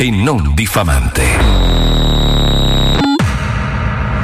[0.00, 1.26] e non diffamante.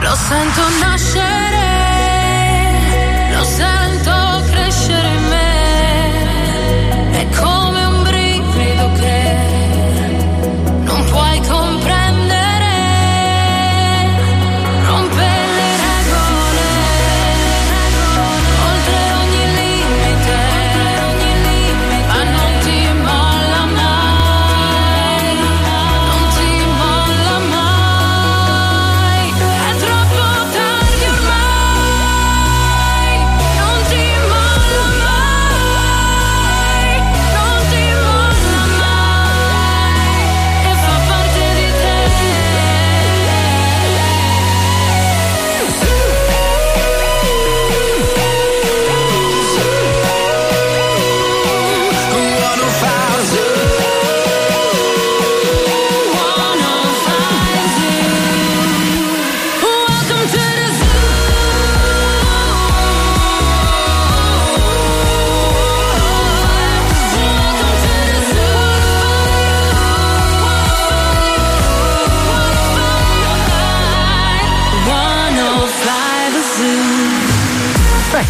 [0.00, 1.45] Lo sento nascere,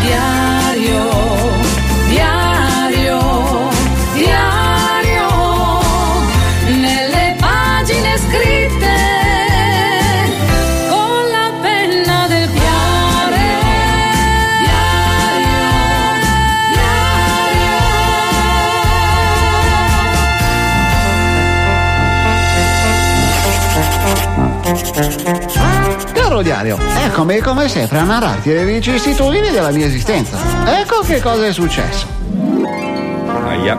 [0.00, 0.51] Diario,
[26.42, 30.36] Caro diario, eccomi come sempre a narrarti le vicissitudini della mia esistenza.
[30.80, 32.06] Ecco che cosa è successo.
[33.46, 33.78] Aia.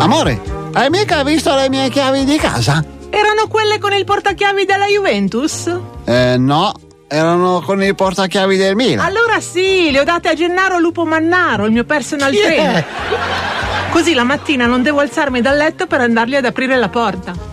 [0.00, 0.40] Amore,
[0.72, 2.84] hai mica visto le mie chiavi di casa?
[3.10, 5.72] Erano quelle con il portachiavi della Juventus?
[6.04, 6.72] Eh no,
[7.06, 9.06] erano con i portachiavi del Milan.
[9.06, 12.84] Allora sì, le ho date a Gennaro Lupo Mannaro, il mio personal trainer.
[13.90, 17.47] Così la mattina non devo alzarmi dal letto per andargli ad aprire la porta.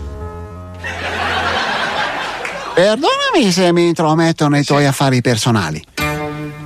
[2.76, 5.82] Perdonami se mi intrometto nei tuoi affari personali.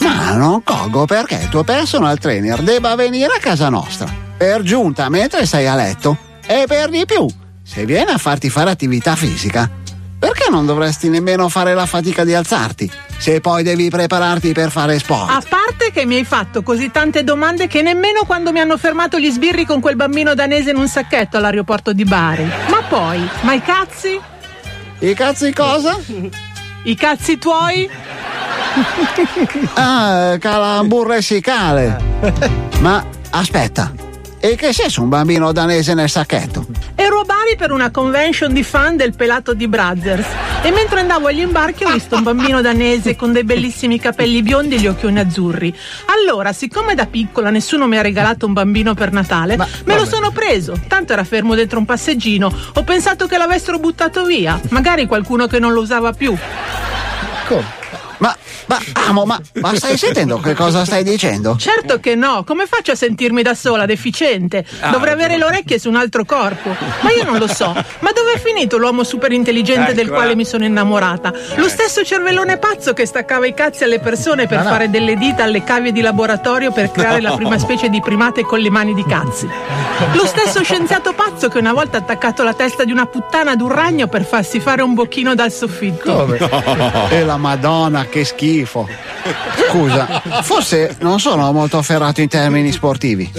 [0.01, 4.11] Ma non colgo perché il tuo personal trainer debba venire a casa nostra.
[4.35, 6.17] Per giunta mentre sei a letto.
[6.47, 7.27] E per di più,
[7.61, 9.69] se viene a farti fare attività fisica,
[10.17, 12.91] perché non dovresti nemmeno fare la fatica di alzarti?
[13.19, 15.29] Se poi devi prepararti per fare sport.
[15.29, 19.19] A parte che mi hai fatto così tante domande che nemmeno quando mi hanno fermato
[19.19, 22.49] gli sbirri con quel bambino danese in un sacchetto all'aeroporto di Bari.
[22.67, 24.19] Ma poi, ma i cazzi?
[25.01, 25.97] I cazzi cosa?
[26.83, 27.89] I cazzi tuoi?
[29.75, 31.97] Ah, calambur lessicale.
[32.81, 33.93] Ma aspetta,
[34.39, 36.65] e che senso un bambino danese nel sacchetto?
[36.95, 40.27] Ero a Bari per una convention di fan del pelato di Brothers
[40.61, 44.75] e mentre andavo agli imbarchi ho visto un bambino danese con dei bellissimi capelli biondi
[44.75, 45.75] e gli occhioni azzurri.
[46.05, 50.31] Allora, siccome da piccola nessuno mi ha regalato un bambino per Natale, me lo sono
[50.31, 50.79] preso.
[50.87, 52.53] Tanto era fermo dentro un passeggino.
[52.73, 54.59] Ho pensato che l'avessero buttato via.
[54.69, 56.35] Magari qualcuno che non lo usava più.
[57.47, 57.78] Come?
[58.19, 58.35] Ma,
[58.65, 61.55] ma, amo, ma, ma stai sentendo che cosa stai dicendo?
[61.57, 64.65] Certo che no, come faccio a sentirmi da sola, deficiente?
[64.81, 66.75] Ah, Dovrei avere le orecchie su un altro corpo.
[67.01, 67.73] Ma io non lo so.
[67.99, 70.35] Ma dove è finito l'uomo super intelligente del Ecco, quale eh.
[70.35, 71.31] mi sono innamorata?
[71.55, 74.69] Lo stesso cervellone pazzo che staccava i cazzi alle persone per no.
[74.69, 78.59] fare delle dita alle cavie di laboratorio per creare la prima specie di primate con
[78.59, 79.47] le mani di cazzi.
[80.13, 83.61] Lo stesso scienziato pazzo che una volta ha attaccato la testa di una puttana ad
[83.61, 86.27] un ragno per farsi fare un bocchino dal soffitto.
[87.09, 88.87] E la madonna, che schifo.
[89.69, 93.31] Scusa, forse non sono molto ferrato in termini sportivi,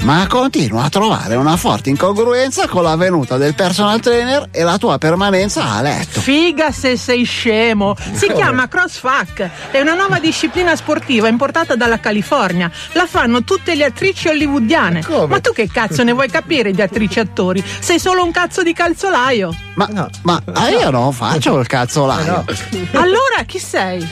[0.00, 4.78] ma continuo a trovare una forte incongruenza con la venuta del personal trainer e la
[4.78, 6.20] tua permanenza a letto.
[6.20, 7.96] Figa se sei scemo!
[8.12, 8.38] Si Come?
[8.38, 12.70] chiama CrossFac, è una nuova disciplina sportiva importata dalla California.
[12.92, 15.02] La fanno tutte le attrici hollywoodiane.
[15.26, 17.64] Ma tu che cazzo ne vuoi capire di attrici e attori?
[17.80, 19.54] Sei solo un cazzo di calzolaio.
[19.74, 19.88] Ma,
[20.22, 22.44] ma ah, io non faccio il cazzolaio.
[22.92, 24.06] Allora chi sei?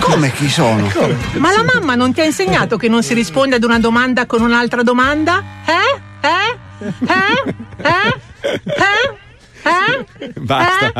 [0.00, 0.90] Come chi sono?
[1.34, 4.42] Ma la mamma non ti ha insegnato che non si risponde ad una domanda con
[4.42, 5.42] un'altra domanda?
[5.66, 6.00] Eh?
[6.26, 6.58] Eh?
[7.06, 7.54] Eh?
[7.82, 8.14] Eh?
[8.66, 9.24] Eh?
[9.62, 10.32] Eh?
[10.40, 10.92] Basta.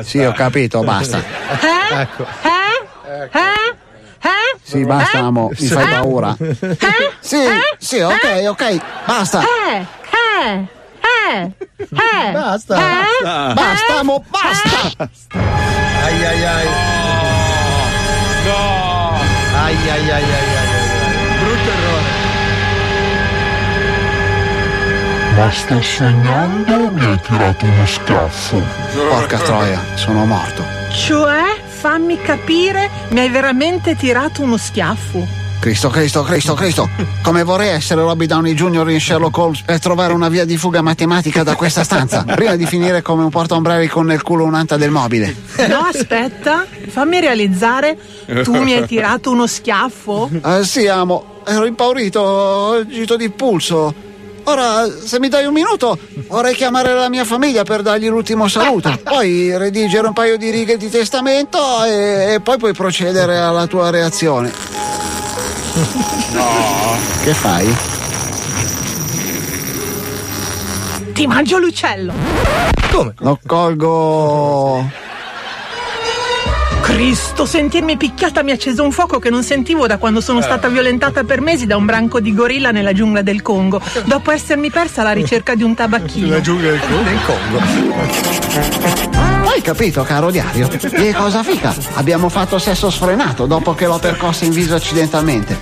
[0.00, 0.04] Eh?
[0.04, 1.18] Sì, ho capito, basta.
[1.18, 2.00] Eh?
[2.00, 2.22] Ecco.
[2.42, 3.38] Eh?
[3.38, 3.74] Eh?
[4.24, 4.58] Eh?
[4.62, 5.88] Sì, basta, amo, mi fai Eh?
[5.88, 6.36] paura.
[7.20, 7.38] Sì,
[7.78, 9.40] sì, ok, ok, basta.
[9.42, 9.86] Eh?
[10.10, 10.66] Eh?
[11.00, 11.52] Eh?
[11.78, 12.32] Eh?
[12.32, 12.76] Basta.
[12.76, 13.22] Eh?
[13.22, 15.08] Basta, amo, basta.
[16.04, 17.01] Ai ai ai.
[18.44, 19.20] No.
[19.54, 20.22] Ai ai ai ai ai.
[20.22, 21.38] ai.
[21.38, 22.20] Brutto errore.
[25.36, 28.62] Ma sto sognando o mi hai tirato uno schiaffo?
[29.08, 30.62] Porca troia, sono morto.
[30.90, 35.41] Cioè, fammi capire, mi hai veramente tirato uno schiaffo.
[35.62, 36.88] Cristo, Cristo, Cristo, Cristo.
[37.22, 38.90] Come vorrei essere Robby Downey Jr.
[38.90, 42.66] in Sherlock Holmes per trovare una via di fuga matematica da questa stanza, prima di
[42.66, 45.32] finire come un portaombrelli con nel culo un'anta del mobile.
[45.68, 47.96] No, aspetta, fammi realizzare.
[48.42, 50.28] Tu mi hai tirato uno schiaffo?
[50.44, 53.94] Eh, sì, amo, ero impaurito, ho gito di pulso.
[54.42, 58.98] Ora, se mi dai un minuto, vorrei chiamare la mia famiglia per dargli l'ultimo saluto.
[59.04, 63.90] Poi redigere un paio di righe di testamento e, e poi puoi procedere alla tua
[63.90, 64.50] reazione.
[65.74, 66.96] No.
[67.22, 67.74] Che fai?
[71.12, 72.12] Ti mangio l'uccello.
[72.90, 73.14] Come?
[73.18, 74.90] Lo colgo.
[76.82, 80.22] Cristo, sentirmi picchiata mi ha acceso un fuoco che non sentivo da quando Eh.
[80.22, 84.30] sono stata violentata per mesi da un branco di gorilla nella giungla del Congo, dopo
[84.30, 86.38] essermi persa alla ricerca di un tabacchino.
[86.40, 86.80] giungla del
[87.24, 87.60] Congo.
[89.52, 90.66] Hai capito, caro diario?
[90.92, 91.74] E cosa fica?
[91.92, 95.58] Abbiamo fatto sesso sfrenato dopo che l'ho percossa in viso accidentalmente.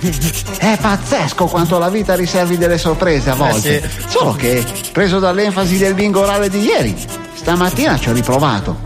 [0.57, 3.83] È pazzesco quanto la vita riservi delle sorprese a volte.
[3.83, 4.05] Eh, sì.
[4.07, 6.95] Solo che, preso dall'enfasi del bingo orale di ieri,
[7.41, 8.77] stamattina ci ho riprovato.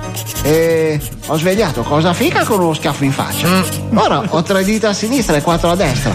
[0.42, 3.48] E ho svegliato cosa fica con uno schiaffo in faccia.
[3.48, 3.98] Mm.
[3.98, 6.14] Ora ho tre dita a sinistra e quattro a destra.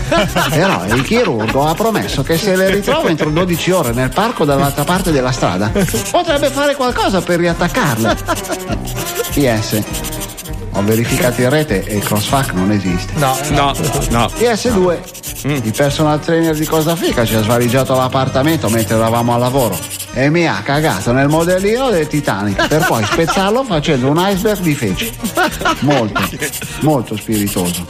[0.48, 4.84] Però il chirurgo ha promesso che se le ritrova entro 12 ore nel parco dall'altra
[4.84, 5.70] parte della strada,
[6.10, 8.16] potrebbe fare qualcosa per riattaccarle.
[9.34, 10.29] PS.
[10.72, 13.12] Ho verificato in rete e il crossfac non esiste.
[13.16, 13.74] No, no,
[14.10, 14.26] no.
[14.38, 14.98] PS2.
[15.42, 19.78] Il personal trainer di Cosa Fica ci ha svaligiato l'appartamento mentre eravamo al lavoro
[20.12, 24.74] e mi ha cagato nel modellino del Titanic per poi spezzarlo facendo un iceberg di
[24.74, 25.12] feci.
[25.80, 26.20] Molto,
[26.80, 27.86] molto spiritoso.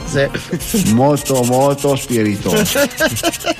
[0.93, 2.79] Molto, molto spiritoso.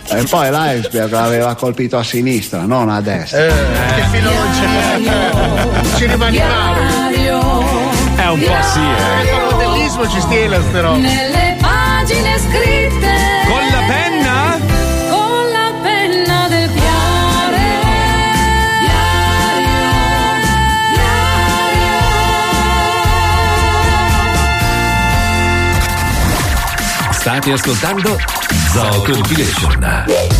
[0.09, 3.47] E poi l'iceberg l'aveva colpito a sinistra, non a destra.
[3.47, 5.95] che filologia.
[5.97, 7.80] Ci rimani male.
[8.21, 9.23] È un po' sì, eh.
[9.35, 10.99] Il modellismo ci stila ste robe.
[10.99, 13.15] Nelle pagine scritte
[13.47, 14.59] Con la penna?
[15.09, 17.69] con la penna del cuore.
[27.11, 28.17] State ascoltando
[28.71, 30.30] Zoo Compilation.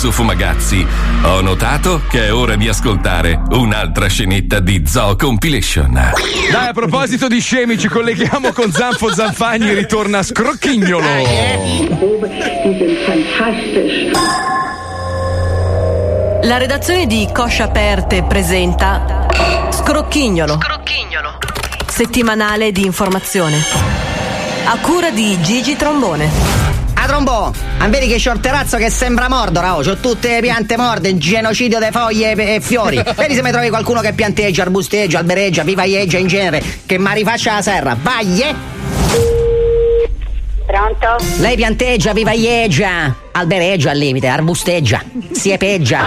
[0.00, 0.86] Meraviglioso Fumagazzi,
[1.22, 5.92] ho notato che è ora di ascoltare un'altra scenetta di Zoo Compilation.
[6.50, 11.06] Dai, a proposito di scemi, ci colleghiamo con Zanfo Zanfagni, ritorna Scrocchignolo.
[16.42, 19.26] La redazione di Coscia Aperte presenta
[19.70, 20.58] Scrocchignolo.
[21.86, 23.58] Settimanale di informazione.
[24.64, 26.69] A cura di Gigi Trombone.
[27.10, 30.40] A trombo, ah, vedi che c'ho il terrazzo che sembra Mordora, oh, c'ho tutte le
[30.40, 33.02] piante morte, genocidio di foglie e, e fiori.
[33.16, 37.54] Vedi se mi trovi qualcuno che pianteggia, arbusteggia, albereggia, vivaieggia in genere, che mi rifaccia
[37.54, 37.96] la serra.
[38.00, 38.42] Vai!
[38.42, 38.54] eh!
[40.64, 41.24] Pronto?
[41.38, 45.02] Lei pianteggia, vivaieggia, albereggia al limite, arbusteggia,
[45.32, 46.00] siepeggia.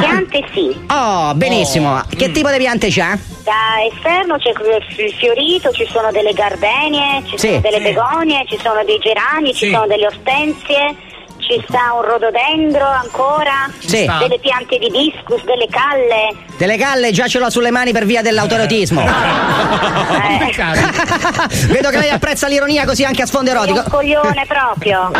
[0.00, 0.76] Piante sì.
[0.88, 2.02] Oh, benissimo.
[2.14, 3.29] Che tipo di piante c'ha?
[3.50, 7.48] Da esterno c'è il fiorito, ci sono delle gardenie, ci Sì.
[7.48, 10.94] sono delle begonie, ci sono dei gerani, ci sono delle ortensie,
[11.38, 14.08] ci sta un rododendro ancora, Sì.
[14.20, 16.32] delle piante di discus, delle calle.
[16.58, 19.00] Delle galle già ce l'ho sulle mani per via dell'autoerotismo.
[19.02, 20.54] Eh,
[21.72, 23.90] Vedo che lei apprezza l'ironia così anche a sfondo è un erotico.
[23.90, 25.10] coglione proprio.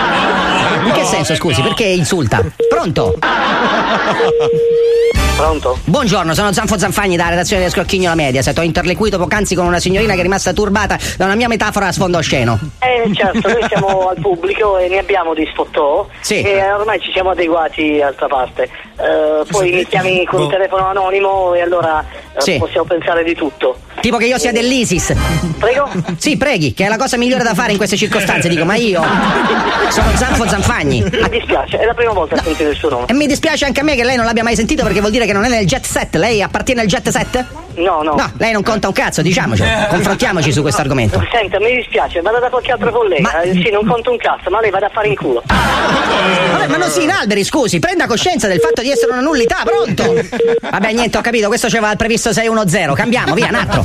[0.85, 1.63] In che senso, scusi?
[1.63, 2.41] Perché insulta?
[2.69, 3.19] Pronto?
[5.41, 5.79] Pronto?
[5.87, 8.59] Buongiorno, sono Zanfo Zanfagni dalla redazione del Scrocchigno La Mediaset.
[8.59, 11.93] Ho interloquito poc'anzi con una signorina che è rimasta turbata da una mia metafora a
[11.93, 12.59] sfondo osceno.
[12.79, 16.43] Eh certo, noi siamo al pubblico e ne abbiamo di sfottò Sì.
[16.43, 18.69] e ormai ci siamo adeguati altra parte.
[19.03, 22.05] Eh, poi mi chiami con un telefono anonimo e allora
[22.37, 22.59] eh, Sì.
[22.59, 23.79] possiamo pensare di tutto.
[24.01, 25.15] Tipo che io sia dell'ISIS.
[25.59, 25.89] Prego?
[26.19, 28.49] Sì, preghi, che è la cosa migliore da fare in queste circostanze.
[28.49, 29.03] Dico, ma io
[29.89, 31.03] sono Zanfo Zanfagni.
[31.03, 33.07] Mi dispiace, è la prima volta che sentite il suo nome.
[33.09, 35.27] E mi dispiace anche a me che lei non l'abbia mai sentito perché vuol dire
[35.27, 36.17] che non è nel jet set.
[36.17, 37.45] Lei appartiene al jet set?
[37.81, 38.15] No, no.
[38.15, 39.87] No, lei non conta un cazzo, diciamocelo.
[39.89, 41.23] Confrontiamoci su questo argomento.
[41.31, 43.41] Senta, mi dispiace, vada da qualche altro collega.
[43.41, 45.43] Eh, sì, non conto un cazzo, ma lei vada a fare in culo.
[45.47, 50.15] Vabbè, ma non si inalberi, scusi, prenda coscienza del fatto di essere una nullità, pronto?
[50.61, 52.95] Vabbè, niente, ho capito, questo c'era al previsto 610.
[52.95, 53.83] Cambiamo, via, un altro.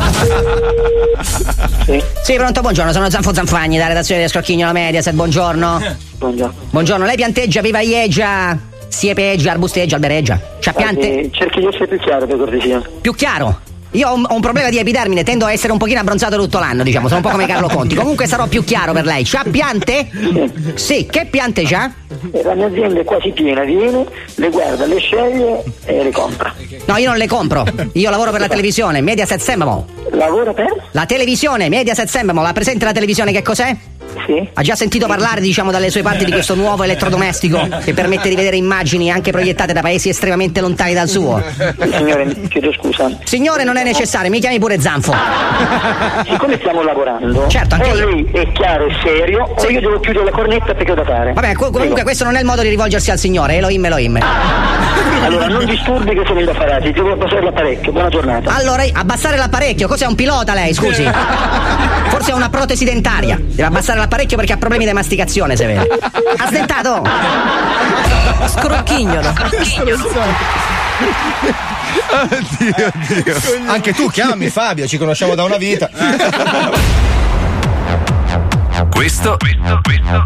[1.85, 2.03] Sì.
[2.23, 5.81] Sì, pronto, buongiorno, sono Zanfo Zanfagni, dalla redazione di Scrocchigno la Mediaset, buongiorno.
[6.17, 6.53] Buongiorno.
[6.71, 10.39] Buongiorno, lei pianteggia, vivaieggia, siepeggia, arbusteggia, albereggia.
[10.59, 11.19] C'ha piante?
[11.19, 12.81] Eh, cerchi di essere più chiaro per cortesia.
[13.01, 13.59] Più chiaro?
[13.95, 16.59] Io ho un, ho un problema di epidermine, tendo a essere un pochino abbronzato tutto
[16.59, 17.95] l'anno, diciamo, sono un po' come Carlo Conti.
[17.95, 19.23] Comunque sarò più chiaro per lei.
[19.23, 20.09] C'ha piante?
[20.75, 21.89] Sì, che piante c'ha?
[22.31, 26.53] Eh, La mia azienda è quasi piena, viene, le guarda, le sceglie e le compra.
[26.85, 27.65] No, io non le compro.
[27.93, 29.85] Io lavoro per la televisione, Mediaset Sembamo.
[30.11, 30.89] Lavora per?
[30.91, 33.75] La televisione, Mediaset Sembamo, la presente la televisione che cos'è?
[34.25, 34.49] Sì.
[34.53, 38.35] Ha già sentito parlare, diciamo, dalle sue parti di questo nuovo elettrodomestico che permette di
[38.35, 41.43] vedere immagini anche proiettate da paesi estremamente lontani dal suo?
[41.95, 43.09] Signore, mi chiedo scusa.
[43.23, 45.13] Signore, non è necessario, mi chiami pure Zanfo.
[46.27, 48.09] Siccome stiamo lavorando, Certo, anche o io.
[48.09, 51.33] lei è chiaro e serio, o io devo chiudere la cornetta perché ho da fare.
[51.33, 52.03] Vabbè, co- comunque Prego.
[52.03, 54.19] questo non è il modo di rivolgersi al Signore, Elohim Elohim.
[55.23, 57.91] Allora, non disturbi che sono indaffarati, devo abbassare l'apparecchio.
[57.91, 58.55] Buona giornata.
[58.55, 61.03] Allora, abbassare l'apparecchio, cos'è un pilota lei, scusi?
[62.09, 63.37] Forse ha una protesi dentaria.
[63.41, 65.87] Deve abbassare l'apparecchio perché ha problemi di masticazione, se vede.
[66.37, 67.03] Ha sdentato?
[68.47, 69.33] Scrocchignolo.
[72.07, 73.35] Oddio, oddio.
[73.67, 75.89] Anche tu chiami Fabio, ci conosciamo da una vita.
[78.89, 79.37] Questo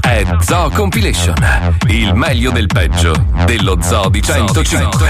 [0.01, 1.35] è Zoo Compilation,
[1.87, 3.13] il meglio del peggio
[3.45, 5.07] dello Zoo di 105.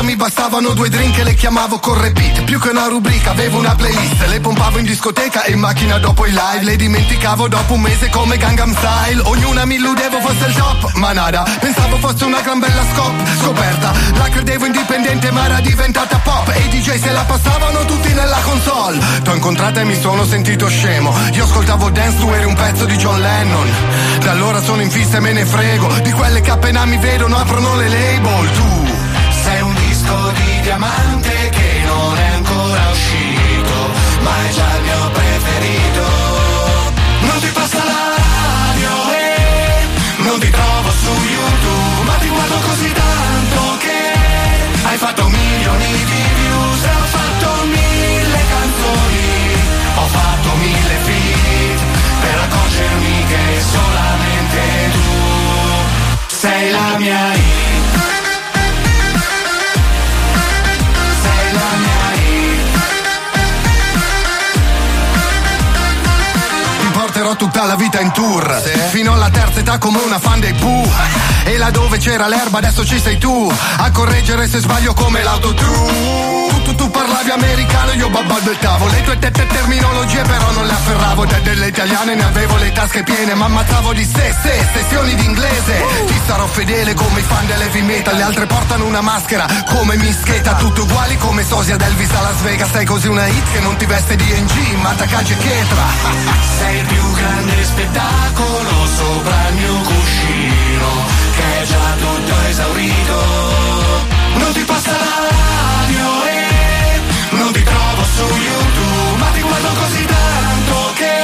[0.00, 3.58] Volta mi bastavano due drink e le chiamavo con repeat Più che una rubrica avevo
[3.58, 4.26] una playlist.
[4.28, 6.64] Le pompavo in discoteca e in macchina dopo i live.
[6.64, 9.20] Le dimenticavo dopo un mese come Gangnam Style.
[9.24, 11.44] Ognuna mi illudevo fosse il top, ma nada.
[11.60, 13.92] Pensavo fosse una gran bella scop, scoperta.
[14.14, 16.48] La credevo indipendente ma era diventata pop.
[16.48, 18.98] E i DJ se la passavano tutti nella console.
[19.22, 21.14] T'ho incontrata e mi sono sentito scemo.
[21.32, 23.70] Io ascoltavo dance, tu eri un pezzo di John Lennon.
[24.20, 25.88] Da allora sono in fissa e me ne frego.
[26.02, 28.50] Di quelle che appena mi vedono aprono le label.
[28.52, 28.79] Tu
[30.32, 31.49] di diamante
[67.80, 68.62] vita in tour.
[68.90, 70.86] Fino alla terza età come una fan dei Pooh.
[71.44, 75.22] E là dove c'era l'erba adesso ci sei tu A correggere se sbaglio come
[75.54, 76.39] tu,
[76.74, 78.86] tu parlavi americano, io babbalbettavo.
[78.88, 81.24] Le tue tette terminologie però non le afferravo.
[81.26, 85.84] Da delle italiane ne avevo le tasche piene, ma ammazzavo di sé, se, sessioni d'inglese.
[86.06, 90.54] Ti sarò fedele come i fan dell'heavy metal, le altre portano una maschera come mischeta.
[90.54, 92.70] Tutti uguali come Sosia ad Elvis a Las Vegas.
[92.70, 95.84] Sei così una hit che non ti veste di NG, ma Takagi e Chetra.
[96.58, 100.88] Sei il più grande spettacolo sopra il mio cuscino
[101.36, 103.14] Che è già tutto esaurito
[104.34, 105.49] Non ti passa
[108.20, 111.14] su YouTube Ma ti guardo così tanto che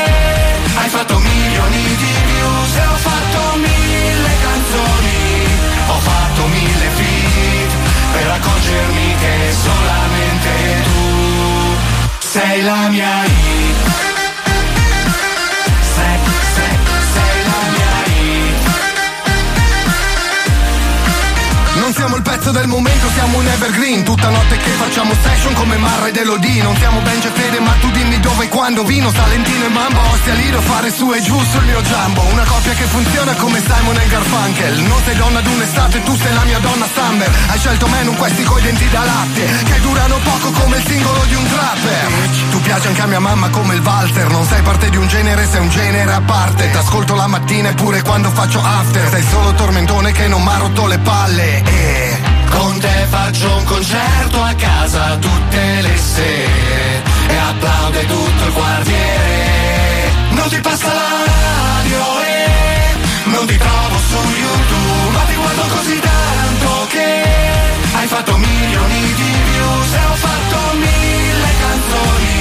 [0.77, 5.19] hai fatto milioni di views E ho fatto mille canzoni.
[5.89, 7.73] Ho fatto mille feat
[8.13, 10.51] Per accorgermi che solamente
[10.85, 11.77] tu
[12.19, 14.06] sei la mia hit
[22.07, 24.05] Siamo il pezzo del momento, siamo un evergreen.
[24.05, 27.75] Tutta notte che facciamo session come Marra ed Elodie Non siamo Benji e Fede ma
[27.81, 28.85] tu dimmi dove e quando.
[28.85, 32.23] Vino, Salentino e Mambo, Ostia Lido Fare su e giù sul mio Jumbo.
[32.31, 34.79] Una coppia che funziona come Simon e Garfunkel.
[34.83, 37.29] Non sei donna d'un'estate, tu sei la mia donna Summer.
[37.49, 41.25] Hai scelto me, non questi coi denti da latte Che durano poco come il singolo
[41.25, 42.07] di un trapper.
[42.53, 44.31] Tu piaci anche a mia mamma come il Walter.
[44.31, 46.71] Non sei parte di un genere, sei un genere a parte.
[46.71, 49.09] T'ascolto la mattina e pure quando faccio after.
[49.11, 51.65] Sei solo tormentone che non m'ha rotto le palle.
[51.65, 51.96] E
[52.51, 60.11] Con te faccio un concerto a casa tutte le sere E applaude tutto il quartiere.
[60.31, 62.47] Non ti passa la radio e
[63.27, 67.25] non ti trovo su YouTube Ma ti guardo così tanto che
[67.95, 72.35] hai fatto milioni di views E ho fatto mille canzoni.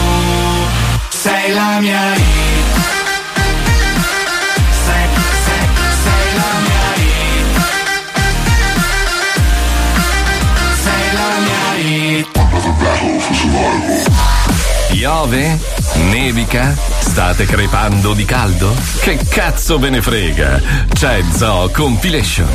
[1.09, 2.58] sei la mia hit
[14.89, 15.59] Piove?
[16.11, 16.75] Nevica?
[16.99, 18.75] State crepando di caldo?
[19.01, 20.61] Che cazzo ve ne frega?
[20.93, 22.49] C'è Zoo Compilation.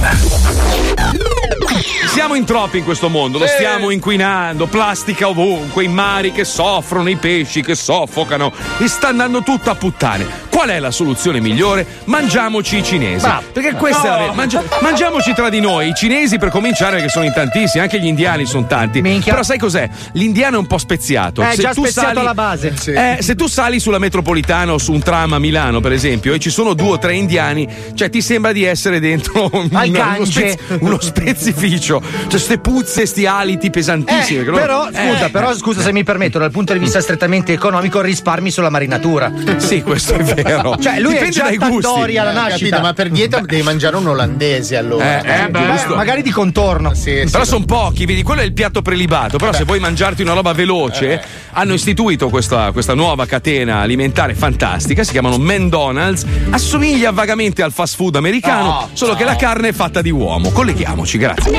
[2.07, 7.09] Siamo in troppi in questo mondo, lo stiamo inquinando, plastica ovunque, i mari che soffrono,
[7.09, 10.51] i pesci che soffocano, e sta andando tutto a puttane.
[10.53, 11.85] Qual è la soluzione migliore?
[12.05, 13.25] Mangiamoci i cinesi.
[13.25, 13.41] Bravo.
[13.51, 14.33] Perché questa è la No.
[14.33, 18.05] mangia- mangiamoci tra di noi, i cinesi per cominciare, che sono in tantissimi, anche gli
[18.05, 19.01] indiani sono tanti.
[19.01, 19.89] Però sai cos'è?
[20.13, 21.41] L'indiano è un po' speziato.
[21.41, 22.73] Eh, già tu speziato sali- alla base.
[22.85, 26.39] eh, se tu sali sulla metropolitana o su un tram a Milano, per esempio, e
[26.39, 30.57] ci sono due o tre indiani, cioè ti sembra di essere dentro un- uno, spez-
[30.81, 32.01] uno spezificio.
[32.27, 34.41] Cioè, ste puzze, sti aliti pesantissimi.
[34.41, 38.01] Eh, però, scusa, Eh, però, scusa se mi permetto, dal punto di vista strettamente economico,
[38.01, 39.31] risparmi sulla marinatura.
[39.57, 40.42] Sì, questo è vero.
[40.79, 41.51] Cioè, lui Dipende è già.
[41.57, 42.57] Tandoori alla Eh, nascita.
[42.57, 45.21] capito, ma per dieta devi mangiare un olandese allora.
[45.21, 45.95] Eh, eh, beh, giusto.
[45.95, 46.91] magari di contorno.
[47.31, 49.37] Però sono pochi, vedi, quello è il piatto prelibato.
[49.37, 51.21] Però se vuoi mangiarti una roba veloce,
[51.53, 55.03] hanno istituito questa, questa nuova catena alimentare fantastica.
[55.03, 56.25] Si chiamano McDonald's.
[56.49, 60.51] Assomiglia vagamente al fast food americano, No, solo che la carne è fatta di uomo.
[60.51, 61.51] Colleghiamoci, grazie.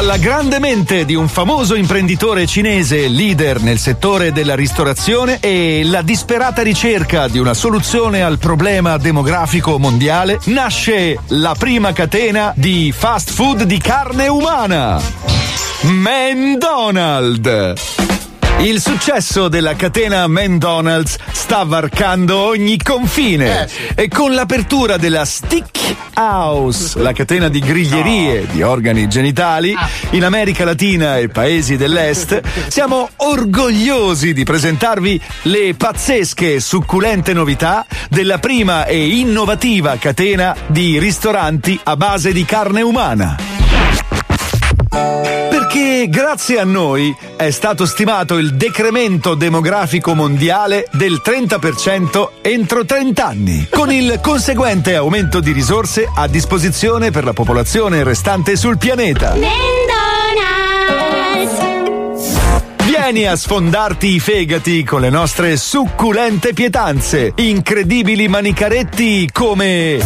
[0.00, 6.00] Dalla grande mente di un famoso imprenditore cinese leader nel settore della ristorazione e la
[6.00, 13.30] disperata ricerca di una soluzione al problema demografico mondiale, nasce la prima catena di fast
[13.30, 14.98] food di carne umana.
[15.82, 17.48] McDonald's.
[18.62, 23.66] Il successo della catena McDonald's sta varcando ogni confine.
[23.94, 29.74] E con l'apertura della Stick House, la catena di griglierie di organi genitali
[30.10, 37.86] in America Latina e paesi dell'Est, siamo orgogliosi di presentarvi le pazzesche e succulente novità
[38.10, 43.59] della prima e innovativa catena di ristoranti a base di carne umana.
[44.90, 53.24] Perché grazie a noi è stato stimato il decremento demografico mondiale del 30% entro 30
[53.24, 59.36] anni, con il conseguente aumento di risorse a disposizione per la popolazione restante sul pianeta.
[62.84, 69.98] Vieni a sfondarti i fegati con le nostre succulente pietanze, incredibili manicaretti come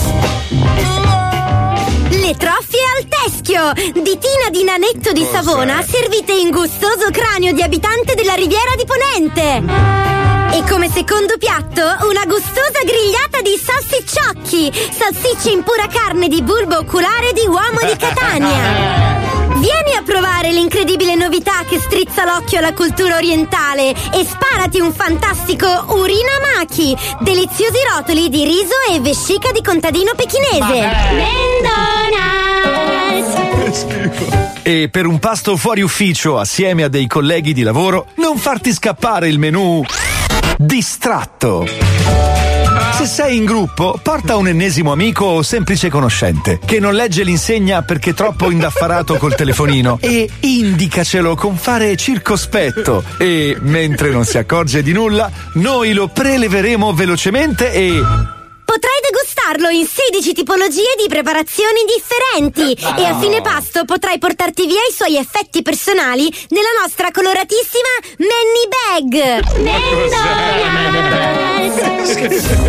[2.25, 3.71] Le troffie al teschio!
[3.75, 10.57] Ditina di nanetto di Savona servite in gustoso cranio di abitante della Riviera di Ponente!
[10.57, 14.73] E come secondo piatto, una gustosa grigliata di salsicciocchi!
[14.91, 19.24] Salsicce in pura carne di bulbo oculare di uomo di Catania!
[19.65, 25.67] Vieni a provare l'incredibile novità che strizza l'occhio alla cultura orientale e sparati un fantastico
[25.89, 30.91] urinamaki, deliziosi rotoli di riso e vescica di contadino pechinese.
[32.45, 33.33] McDonald's!
[34.67, 39.29] E per un pasto fuori ufficio assieme a dei colleghi di lavoro, non farti scappare
[39.29, 39.83] il menù
[40.57, 42.54] distratto.
[42.97, 47.83] Se sei in gruppo, porta un ennesimo amico o semplice conoscente che non legge l'insegna
[47.83, 53.03] perché è troppo indaffarato col telefonino e indicacelo con fare circospetto.
[53.19, 58.01] E mentre non si accorge di nulla, noi lo preleveremo velocemente e
[58.65, 64.81] Potrai degustarlo in 16 tipologie di preparazioni differenti e a fine pasto potrai portarti via
[64.89, 69.43] i suoi effetti personali nella nostra coloratissima Manny Bag.
[72.35, 72.55] Ad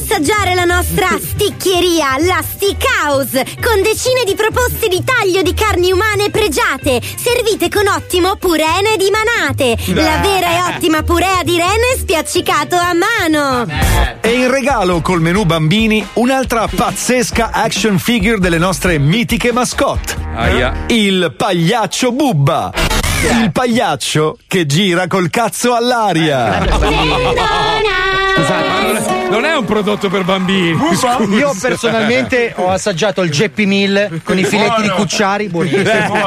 [0.00, 5.92] assaggiare la nostra sticchieria, la Stick House, con decine di proposte di taglio di carni
[5.92, 11.98] umane pregiate, servite con ottimo purene di manate, la vera e ottima purea di rene
[11.98, 13.66] spiaccicato a mano.
[14.22, 20.16] E in regalo col menù bambini un'altra pazzesca action figure delle nostre mitiche mascotte.
[20.34, 20.84] Aia.
[20.86, 22.72] Il pagliaccio Bubba.
[23.22, 26.58] Il pagliaccio che gira col cazzo all'aria.
[29.30, 30.76] Non è, un prodotto per bambini.
[30.94, 31.34] scusi.
[31.34, 35.02] Io personalmente ho assaggiato il Geppi Mill con i filetti di Buono.
[35.02, 36.18] cucciari, buonissimo.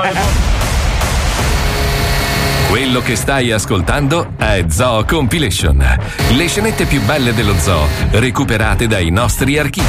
[2.70, 6.00] Quello che stai ascoltando è Zoo Compilation.
[6.32, 9.86] Le scenette più belle dello zoo, recuperate dai nostri archivi.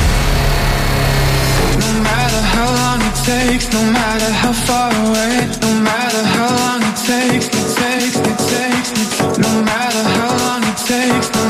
[1.76, 6.82] No matter how long it takes, no matter how far away, no matter how long
[6.82, 11.43] it takes, it takes, it takes, it no matter how long it takes, no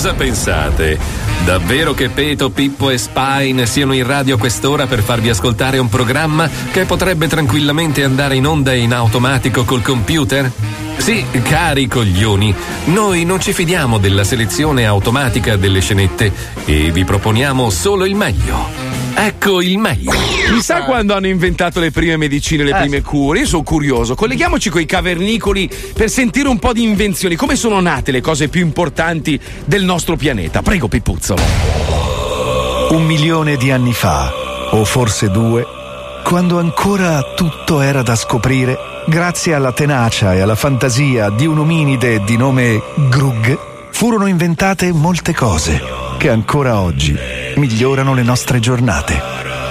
[0.00, 0.98] Cosa pensate?
[1.44, 6.48] Davvero che Peto, Pippo e Spine siano in radio quest'ora per farvi ascoltare un programma
[6.72, 10.50] che potrebbe tranquillamente andare in onda in automatico col computer?
[10.96, 12.54] Sì, cari coglioni,
[12.86, 16.32] noi non ci fidiamo della selezione automatica delle scenette
[16.64, 18.89] e vi proponiamo solo il meglio.
[19.14, 20.12] Ecco il meglio.
[20.52, 22.80] Chissà quando hanno inventato le prime medicine, le Eh.
[22.80, 23.40] prime cure.
[23.40, 24.14] Io sono curioso.
[24.14, 27.34] Colleghiamoci con i cavernicoli per sentire un po' di invenzioni.
[27.36, 30.62] Come sono nate le cose più importanti del nostro pianeta?
[30.62, 31.42] Prego, Pippuzzolo.
[32.90, 34.32] Un milione di anni fa,
[34.70, 35.64] o forse due,
[36.24, 42.22] quando ancora tutto era da scoprire, grazie alla tenacia e alla fantasia di un ominide
[42.24, 43.58] di nome Grug,
[43.90, 45.80] furono inventate molte cose
[46.18, 47.16] che ancora oggi
[47.56, 49.20] migliorano le nostre giornate.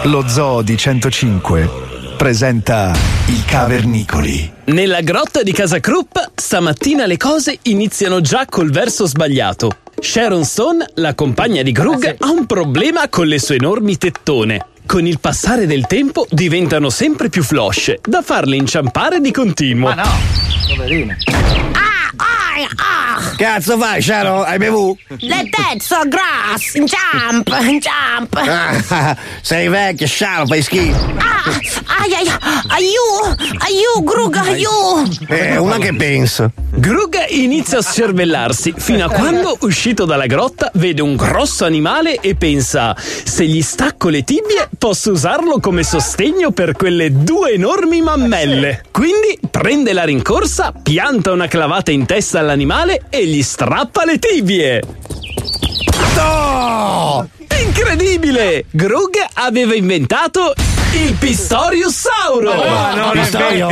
[0.03, 1.69] Lo Zoo di 105
[2.17, 2.93] presenta
[3.27, 4.51] i Cavernicoli.
[4.65, 9.77] Nella grotta di Casa Krupp, stamattina le cose iniziano già col verso sbagliato.
[9.99, 14.65] Sharon Stone, la compagna di Grug, ha un problema con le sue enormi tettone.
[14.85, 19.89] Con il passare del tempo diventano sempre più flosce, da farle inciampare di continuo.
[19.89, 20.09] Ma no,
[23.37, 24.43] Cazzo fai, Sharon?
[24.45, 24.99] Hai bevuto?
[25.17, 28.35] Le tette sono grasse, jump, jump.
[28.35, 31.13] Ah, sei vecchio, Sharon, fai schifo.
[31.17, 31.43] Ah,
[31.99, 32.27] ai, ai,
[32.67, 34.69] aiù, aiù, Grug, aiù.
[35.27, 36.51] Eh, una che pensa.
[36.71, 42.35] Grug inizia a scervellarsi fino a quando, uscito dalla grotta, vede un grosso animale e
[42.35, 48.83] pensa: se gli stacco le tibie, posso usarlo come sostegno per quelle due enormi mammelle.
[48.91, 54.81] Quindi prende la rincorsa, pianta una clavata in testa all'animale e gli strappa le tibie.
[56.19, 57.29] No!
[57.65, 58.65] Incredibile!
[58.69, 60.53] Grug aveva inventato
[60.93, 62.51] il Pistoriussauro!
[63.11, 63.69] Pistorio?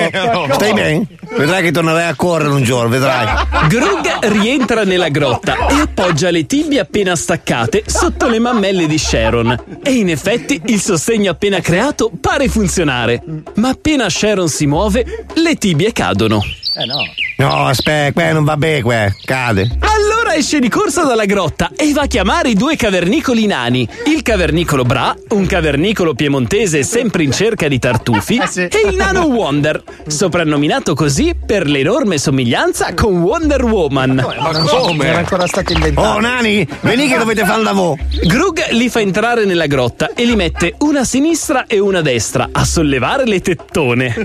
[0.52, 1.08] Stai bene?
[1.36, 3.28] Vedrai che tornerai a correre un giorno, vedrai.
[3.68, 9.80] Grug rientra nella grotta e appoggia le tibie appena staccate sotto le mammelle di Sharon.
[9.84, 13.22] E in effetti il sostegno appena creato pare funzionare.
[13.56, 16.42] Ma appena Sharon si muove, le tibie cadono.
[16.80, 17.02] Eh no.
[17.38, 19.14] No, aspetta, qua non va bene, qua.
[19.26, 19.78] Cade.
[19.80, 23.88] Allora esce di corsa dalla grotta e va a chiamare i due cavernicoli nani.
[24.06, 29.82] Il cavernicolo Bra, un cavernicolo piemontese sempre in cerca di tartufi, e il nano Wonder,
[30.06, 34.14] soprannominato così per l'enorme somiglianza con Wonder Woman.
[34.16, 35.08] Ma come?
[35.08, 36.08] Era ancora stato inventato.
[36.08, 37.98] Oh, nani, veni che dovete fare il lavoro.
[38.24, 42.02] Grug li fa entrare nella grotta e li mette una a sinistra e una a
[42.02, 44.16] destra a sollevare le tettone.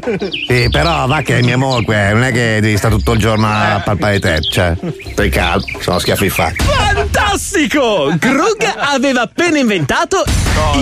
[0.46, 3.46] Sì, però va che è mia moglie, non è che devi stare tutto il giorno
[3.46, 4.76] a palpare te, cioè.
[5.12, 6.64] Stai calmo, sono schiaffi fatti.
[6.64, 8.01] Fantastico!
[8.18, 10.24] Grug aveva appena inventato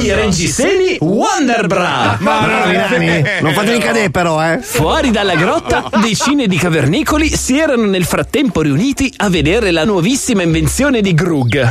[0.00, 2.16] i reggiseni Wonder Bra.
[2.20, 4.58] Ma nani, non fateli cadere però, eh.
[4.60, 10.42] Fuori dalla grotta, decine di cavernicoli si erano nel frattempo riuniti a vedere la nuovissima
[10.42, 11.70] invenzione di Grug.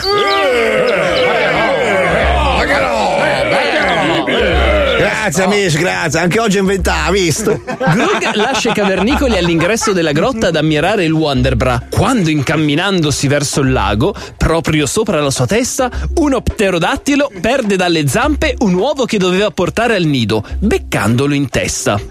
[5.30, 6.20] Grazie amici, grazie.
[6.22, 7.62] Anche oggi inventava, ha visto?
[7.62, 13.72] Grug lascia i cavernicoli all'ingresso della grotta ad ammirare il Wonderbra, quando incamminandosi verso il
[13.72, 19.52] lago, proprio sopra la sua testa, uno pterodattilo perde dalle zampe un uovo che doveva
[19.52, 22.02] portare al nido, beccandolo in testa.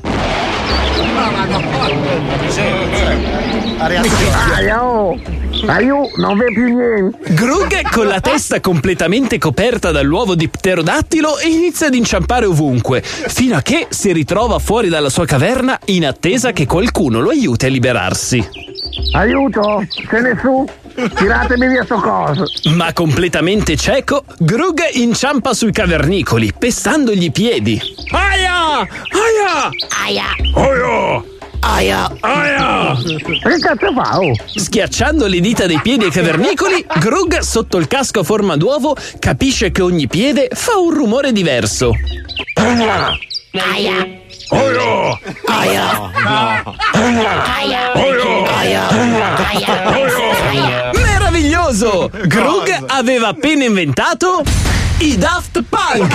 [4.54, 5.18] Aia, oh!
[5.66, 7.34] Aiù, non vedo più niente.
[7.34, 13.62] Grug, con la testa completamente coperta dall'uovo di pterodattilo, inizia ad inciampare ovunque, fino a
[13.62, 18.48] che si ritrova fuori dalla sua caverna in attesa che qualcuno lo aiuti a liberarsi.
[19.12, 20.66] Aiuto, se ne su.
[21.14, 22.44] Tiratemi via sto coso.
[22.74, 27.80] Ma completamente cieco, Grug inciampa sui cavernicoli, pestandogli i piedi.
[28.10, 28.80] Aia!
[28.80, 29.70] Aia!
[30.04, 30.24] Aia.
[30.54, 31.37] Aia!
[31.60, 32.10] Aia.
[32.20, 32.94] Aia!
[32.96, 34.32] Che cazzo fa, oh?
[34.54, 39.70] Schiacciando le dita dei piedi ai cavernicoli, Grug, sotto il casco a forma d'uovo, capisce
[39.70, 41.92] che ogni piede fa un rumore diverso.
[42.54, 43.18] Aia.
[43.52, 44.06] Aia!
[45.46, 46.10] Aia.
[47.46, 48.88] Aia.
[49.50, 50.90] Aia.
[50.94, 52.10] Meraviglioso!
[52.24, 54.42] Grug aveva appena inventato
[55.00, 56.14] i Daft Punk!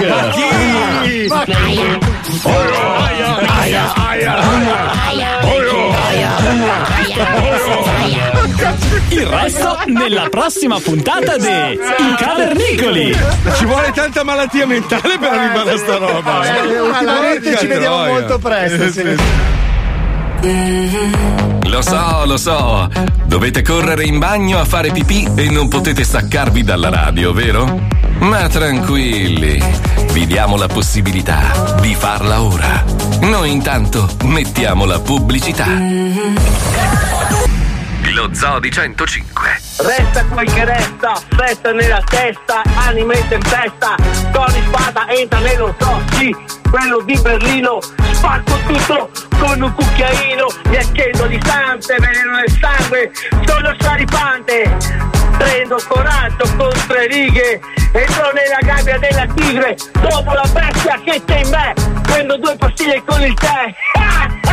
[9.09, 13.15] Il resto nella prossima puntata di I Cavernicoli!
[13.57, 16.43] Ci vuole tanta malattia mentale per arrivare a sta roba.
[16.43, 16.67] eh.
[16.73, 18.11] Eh, ultimamente ci vediamo troia.
[18.11, 18.91] molto presto.
[18.91, 19.15] sì.
[21.69, 22.89] Lo so, lo so.
[23.25, 27.87] Dovete correre in bagno a fare pipì e non potete staccarvi dalla radio, vero?
[28.19, 29.61] Ma tranquilli,
[30.11, 32.83] vi diamo la possibilità di farla ora.
[33.21, 35.67] Noi intanto mettiamo la pubblicità.
[38.13, 43.95] Lo Zoo di 105, Resta quel che resta, festa nella testa, anima in tempesta,
[44.31, 46.35] Tony Spada entra nello zoo, sì,
[46.69, 47.79] quello di Berlino,
[48.11, 53.11] spacco tutto con un cucchiaino, mi accendo l'istante, veleno nel sangue,
[53.45, 54.77] sono straripante,
[55.39, 57.59] prendo coraggio con tre righe,
[57.93, 61.73] entro nella gabbia della tigre, dopo la bestia che c'è in me,
[62.03, 63.73] prendo due pastiglie con il tè.
[63.97, 64.51] Ah,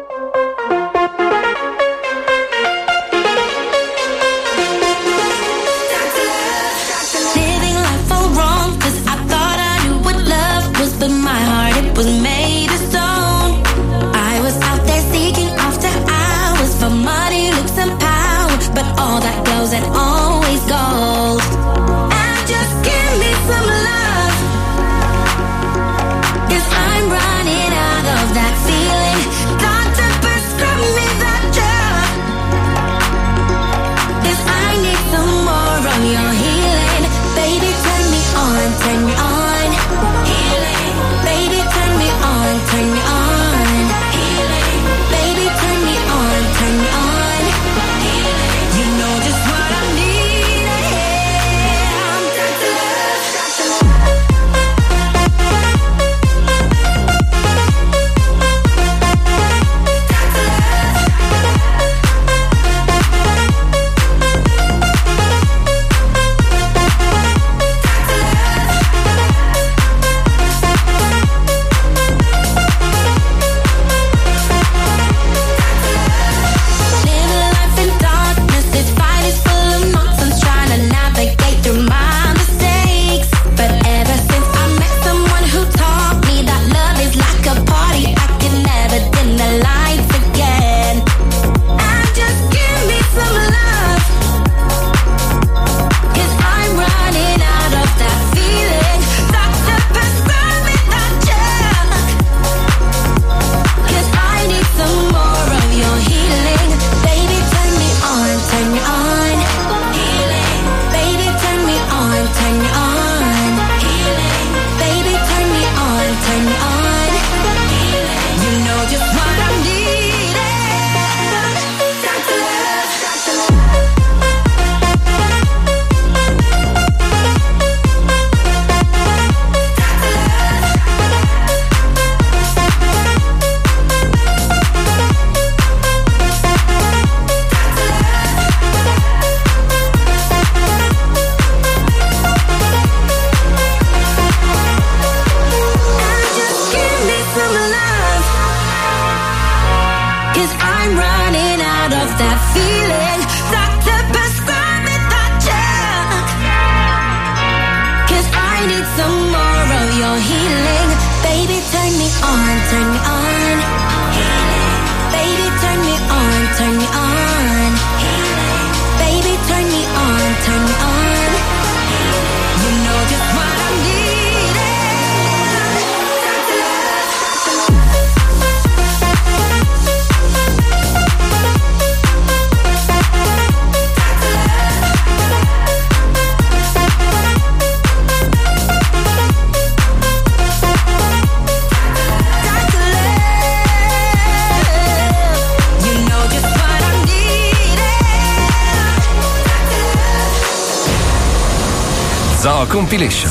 [202.71, 203.29] Zoo Compilation.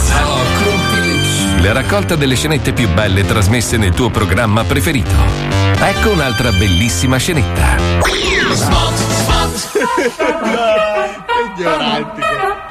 [1.62, 5.14] La raccolta delle scenette più belle trasmesse nel tuo programma preferito.
[5.78, 7.76] Ecco un'altra bellissima scenetta.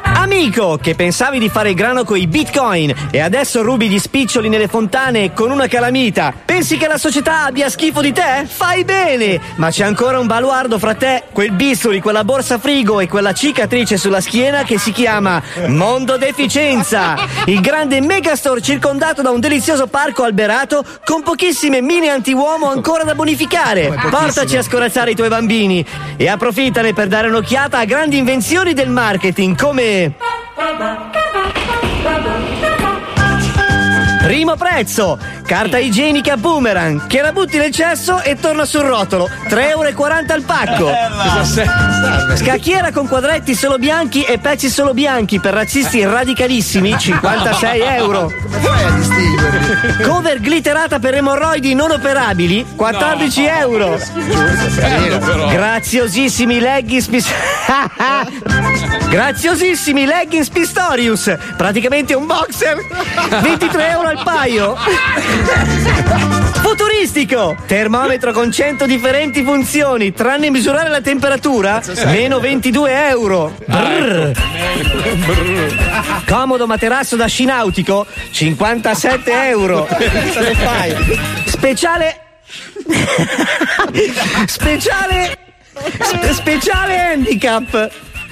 [0.04, 4.68] Amico, che pensavi di fare il grano coi bitcoin e adesso rubi gli spiccioli nelle
[4.68, 6.34] fontane con una calamita.
[6.60, 8.46] Pensi che la società abbia schifo di te?
[8.46, 9.40] Fai bene!
[9.56, 13.96] Ma c'è ancora un baluardo fra te, quel bisturi, quella borsa frigo e quella cicatrice
[13.96, 17.16] sulla schiena che si chiama Mondo Deficienza.
[17.46, 23.16] Il grande megastore circondato da un delizioso parco alberato con pochissime mine antiuomo ancora da
[23.16, 23.98] bonificare.
[24.10, 25.86] Portaci a scorazzare i tuoi bambini
[26.18, 30.14] e approfittane per dare un'occhiata a grandi invenzioni del marketing come
[34.30, 39.28] Primo prezzo, carta igienica boomerang, che la butti nel cesso e torna sul rotolo.
[39.48, 40.92] 3,40 euro al pacco.
[42.36, 48.32] Scacchiera con quadretti solo bianchi e pezzi solo bianchi per razzisti radicalissimi, 56 euro.
[50.04, 53.98] Cover glitterata per emorroidi non operabili, 14 euro.
[55.50, 57.10] Graziosissimi leggings
[59.10, 62.78] Graziosissimi leggings Pistorius, praticamente un boxer,
[63.42, 64.76] 23 euro al paio.
[66.62, 73.56] Futuristico, termometro con 100 differenti funzioni, tranne misurare la temperatura, meno 22 euro.
[73.66, 74.32] Brrr.
[76.28, 79.88] Comodo materasso da sci nautico, 57 euro.
[81.46, 82.22] Speciale.
[84.46, 85.38] Speciale.
[86.02, 87.90] spe- speciale handicap.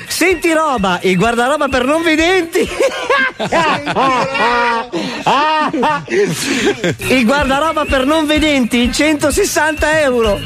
[0.07, 2.67] Senti roba, il guardaroba per non vedenti.
[7.09, 10.39] Il guardaroba per non vedenti, 160 euro.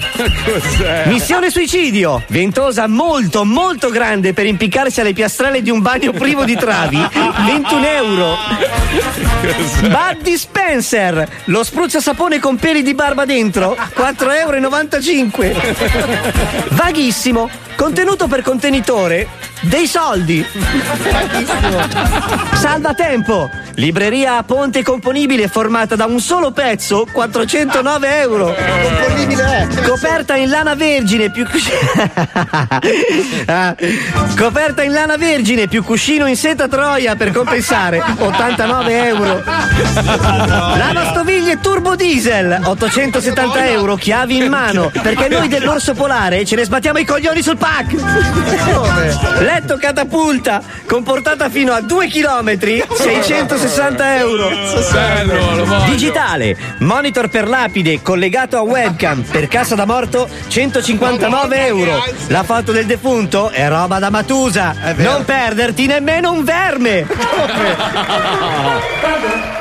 [0.44, 1.04] Cos'è?
[1.06, 6.56] Missione suicidio, ventosa molto molto grande per impiccarsi alle piastrelle di un bagno privo di
[6.56, 8.38] travi, 21 euro.
[9.82, 15.62] Bud Dispenser, lo spruzza sapone con peli di barba dentro, 4,95 euro.
[16.72, 19.28] Vaghissimo, contenuto per contenitore,
[19.62, 20.46] dei soldi.
[22.54, 28.56] Salvatempo, libreria a ponte componibile formata da un solo pezzo, 409 euro.
[29.86, 31.46] Coperta in lana vergine più
[33.46, 33.76] Ah,
[34.38, 39.44] Coperta in lana vergine più cuscino in seta troia per compensare, 89 euro.
[40.76, 47.00] Lavastoviglie turbo diesel, 870 euro, chiavi in mano, perché noi dell'orso polare ce ne sbattiamo
[47.00, 47.96] i coglioni sul pack.
[49.54, 54.48] Letto catapulta, con portata fino a 2 km, 660 euro.
[54.48, 55.84] Voglio.
[55.88, 62.02] Digitale, monitor per lapide collegato a webcam per cassa da morto 159 euro.
[62.28, 64.74] La foto del defunto è roba da Matusa.
[64.96, 67.06] Non perderti nemmeno un verme.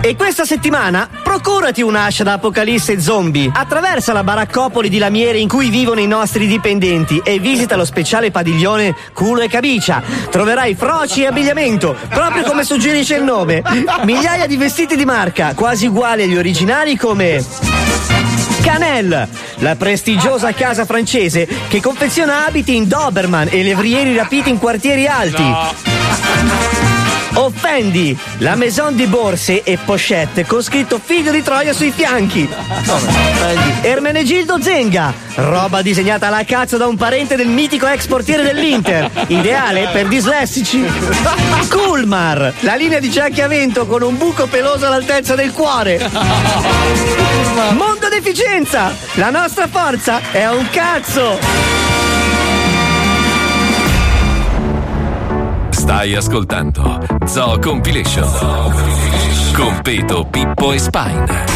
[0.00, 3.50] E questa settimana procurati un'ascia da apocalisse zombie.
[3.52, 8.30] Attraversa la baraccopoli di lamiere in cui vivono i nostri dipendenti e visita lo speciale
[8.30, 10.02] padiglione culo e camicia.
[10.30, 13.62] Troverai froci e abbigliamento, proprio come suggerisce il nome.
[14.04, 17.44] Migliaia di vestiti di marca, quasi uguali agli originali come
[18.62, 25.06] Canel, la prestigiosa casa francese che confeziona abiti in Doberman e levrieri rapiti in quartieri
[25.06, 26.97] alti.
[27.38, 32.48] Offendi, la maison di borse e pochette con scritto figlio di Troia sui fianchi.
[33.82, 39.88] Ermenegildo Zenga, roba disegnata alla cazzo da un parente del mitico ex portiere dell'Inter, ideale
[39.92, 40.84] per dislessici.
[41.70, 46.10] Kulmar, la linea di giacche a vento con un buco peloso all'altezza del cuore.
[47.70, 51.77] Mondo deficienza, la nostra forza è un cazzo.
[55.88, 58.28] Stai ascoltando Zoo Compilation.
[59.54, 61.46] Con Peto, Pippo e Spine.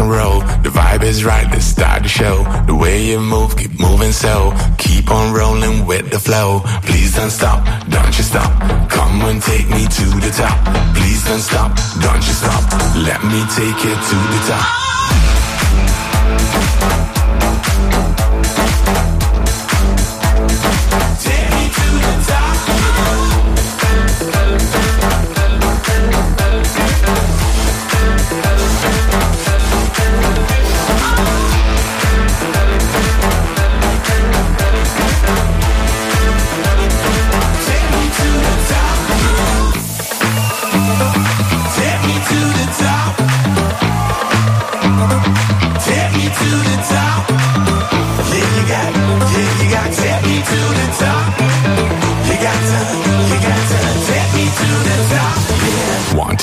[0.00, 0.40] And roll.
[0.62, 2.44] The vibe is right, let's start the show.
[2.66, 4.52] The way you move, keep moving so.
[4.78, 6.60] Keep on rolling with the flow.
[6.82, 8.50] Please don't stop, don't you stop.
[8.90, 10.58] Come and take me to the top.
[10.96, 12.62] Please don't stop, don't you stop.
[12.96, 14.87] Let me take you to the top.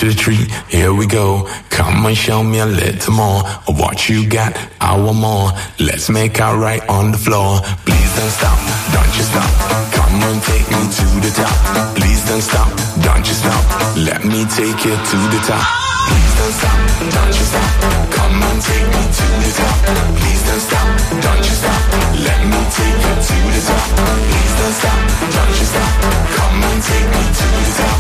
[0.06, 1.50] One, two, three, here we go.
[1.72, 4.54] Come and show me a little more of what you got.
[4.80, 5.50] I want more.
[5.80, 7.58] Let's make out right on the floor.
[7.90, 8.54] Please don't stop,
[8.94, 9.50] don't you stop.
[9.98, 11.98] Come and take me to the top.
[11.98, 12.70] Please don't stop,
[13.02, 13.58] don't you stop.
[13.98, 15.66] Let me take you to the top.
[16.06, 16.78] Please don't stop,
[17.10, 17.72] don't you stop.
[18.14, 19.78] Come and take me to the top.
[20.22, 20.86] Please don't stop,
[21.26, 21.82] don't you stop.
[22.22, 23.90] Let me take you to the top.
[24.30, 25.02] Please don't stop,
[25.34, 25.94] don't you stop.
[26.38, 27.95] Come on, take me to the top.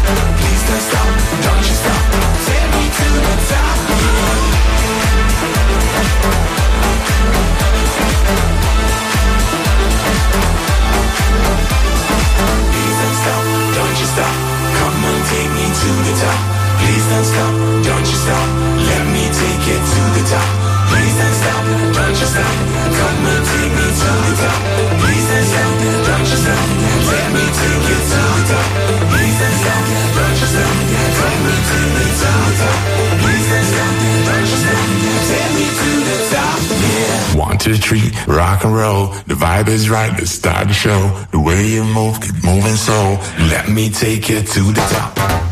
[40.15, 41.25] Vibe is start the show.
[41.31, 43.19] The way you move, keep moving so.
[43.49, 45.44] Let me take you to the top.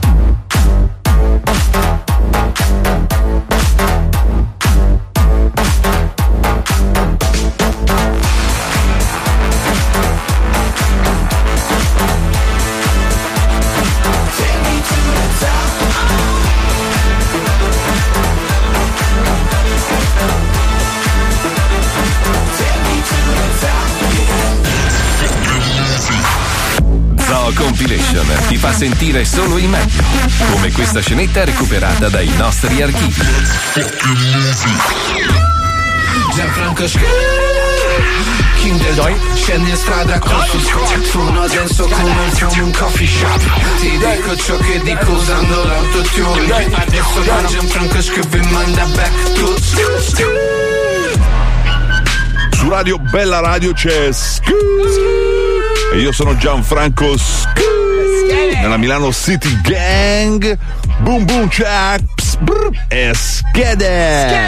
[28.74, 30.04] Sentire solo il meglio,
[30.52, 33.22] come questa scenetta recuperata dai nostri archivi.
[36.36, 36.88] Gianfranco
[38.96, 40.62] Doi Scendi in strada con sul
[41.04, 43.42] Suono denso come il un coffee shop
[43.80, 49.56] Ti dico ciò che dico usando l'autotune Adesso da Gianfranco che vi manda back to
[52.52, 54.54] Su Radio Bella Radio c'è Scoop.
[55.94, 57.63] E io sono Gianfranco Scoop.
[58.64, 60.58] Nella Milano City Gang.
[61.00, 62.38] Boom boom chaps.
[62.38, 64.48] brr, E schede.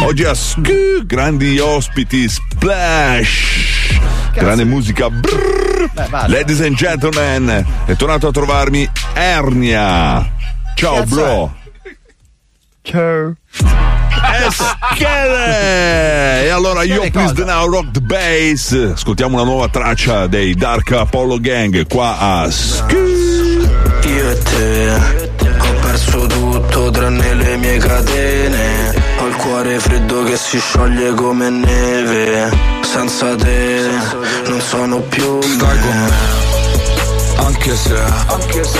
[0.00, 4.00] Oggi a Scoop, grandi ospiti Splash.
[4.32, 5.08] Grande musica.
[5.08, 5.90] brr.
[6.26, 10.28] Ladies and gentlemen, è tornato a trovarmi Ernia.
[10.74, 11.54] Ciao bro.
[12.82, 13.36] Ciao.
[14.98, 18.72] E allora io please the now rock the bass.
[18.94, 24.92] Ascoltiamo una nuova traccia dei Dark Apollo Gang qua a Sk- Io e te
[25.58, 28.94] Ho perso tutto tranne le mie catene.
[29.20, 32.50] Ho il cuore freddo che si scioglie come neve.
[32.82, 33.88] Senza te
[34.46, 36.52] non sono più Stai con me
[37.36, 37.94] anche se,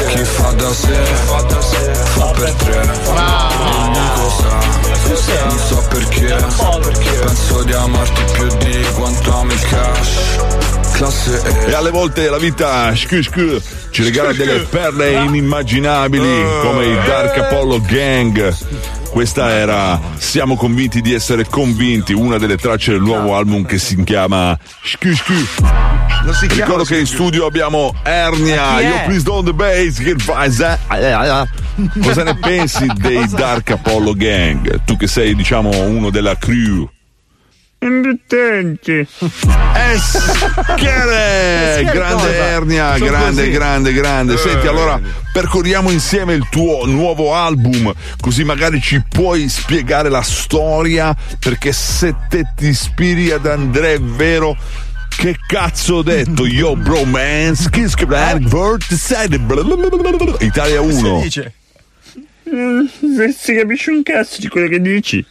[0.09, 0.95] chi fa da sé
[2.14, 4.93] fa per tre Ogni cosa
[5.48, 6.36] non so perché.
[7.24, 10.38] Penso di amarti più di quanto ami il cash.
[10.92, 11.70] Classe E.
[11.70, 17.36] E alle volte la vita scu, scu, ci regala delle perle inimmaginabili come i Dark
[17.36, 18.57] Apollo Gang.
[19.14, 24.02] Questa era Siamo convinti di essere convinti, una delle tracce del nuovo album che si
[24.02, 25.34] chiama Scu Scu.
[26.48, 30.50] Ricordo che in studio abbiamo Ernia, io please don't the bass, che fai?
[32.02, 34.82] Cosa ne pensi dei Dark Apollo Gang?
[34.84, 36.90] Tu che sei, diciamo, uno della crew.
[37.85, 39.07] Imbattenti.
[40.76, 41.85] Chiare!
[41.93, 43.51] Grande Ernia, Sono grande, così.
[43.51, 44.35] grande, grande.
[44.35, 44.39] Eh.
[44.39, 44.99] Senti, allora
[45.32, 52.14] percorriamo insieme il tuo nuovo album, così magari ci puoi spiegare la storia, perché se
[52.30, 54.57] te ti ispiri ad Andrea è vero.
[55.16, 56.45] Che cazzo ho detto?
[56.49, 57.55] Yo, bro, man.
[57.55, 59.41] Skin script, word decided.
[59.43, 60.37] blablabla.
[60.41, 61.24] Italia 1.
[62.45, 62.89] Non
[63.37, 65.24] si capisce un cazzo di quello che dici.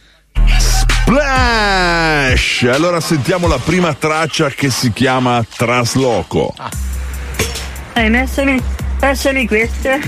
[1.04, 2.62] Splash!
[2.72, 6.54] Allora sentiamo la prima traccia che si chiama Trasloco.
[7.92, 8.58] Hai messami,
[8.98, 9.98] passami questa.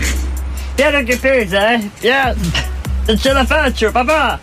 [0.75, 1.91] Piano che pesa, eh.
[2.01, 2.41] Piano.
[3.05, 4.41] Non ce la faccio, papà.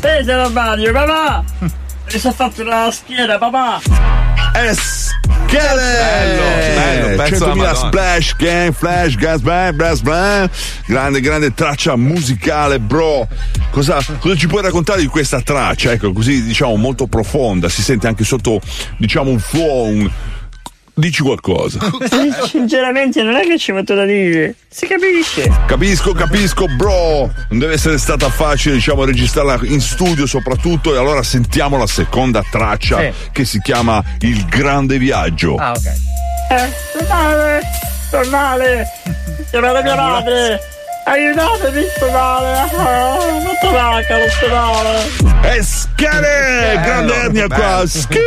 [0.00, 1.42] Pesa l'armadio, papà.
[1.58, 4.25] Mi sono fatto la schiena, papà.
[4.64, 5.10] Es
[5.50, 6.42] Bello,
[6.74, 7.74] bello, pezzo alla 100.000 Madonna.
[7.74, 10.50] splash, gang, flash, gas, bang, brass, bang.
[10.86, 13.28] Grande, grande traccia musicale, bro.
[13.70, 15.92] Cosa, cosa ci puoi raccontare di questa traccia?
[15.92, 18.60] Ecco, così diciamo molto profonda, si sente anche sotto,
[18.98, 19.84] diciamo, un flow.
[19.86, 20.10] un-
[20.98, 21.78] Dici qualcosa.
[22.48, 24.54] Sinceramente non è che ci metto da dire.
[24.66, 25.46] Si capisce.
[25.66, 27.30] Capisco, capisco, bro.
[27.50, 30.94] Non deve essere stata facile, diciamo, registrarla in studio soprattutto.
[30.94, 33.12] E allora sentiamo la seconda traccia Sì.
[33.30, 35.56] che si chiama Il grande viaggio.
[35.56, 35.84] Ah, ok.
[36.48, 37.60] Eh, tornale,
[38.10, 38.86] tornale.
[39.50, 40.60] Chiamate mia madre.
[41.08, 42.58] Aiutatemi, ospedale!
[42.58, 45.56] Ah, fatto vacca l'ospedale!
[45.56, 46.80] Escare!
[46.82, 47.84] Grande ernia qua!
[47.86, 48.18] Schi!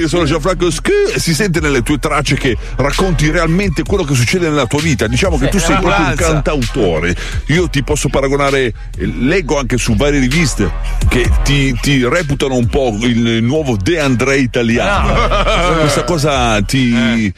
[0.00, 4.14] Io sono Gianfranco Schi e si sente nelle tue tracce che racconti realmente quello che
[4.14, 5.06] succede nella tua vita.
[5.06, 7.14] Diciamo che tu sei proprio un cantautore.
[7.46, 10.68] Io ti posso paragonare, eh, leggo anche su varie riviste
[11.08, 15.12] che ti, ti reputano un po' il nuovo De André italiano.
[15.12, 15.74] No.
[15.82, 17.32] Questa cosa ti.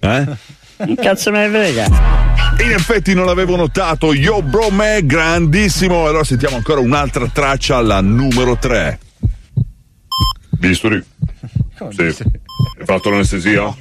[0.00, 0.26] Eh?
[0.84, 1.86] Che cazzo me ne frega?
[2.64, 4.12] In effetti non l'avevo notato.
[4.12, 6.06] Yo, bro, me, grandissimo.
[6.06, 8.98] Allora sentiamo ancora un'altra traccia, la numero 3.
[10.50, 11.02] Bisturi.
[11.90, 12.02] Sì.
[12.02, 13.74] Hai fatto l'anestesia?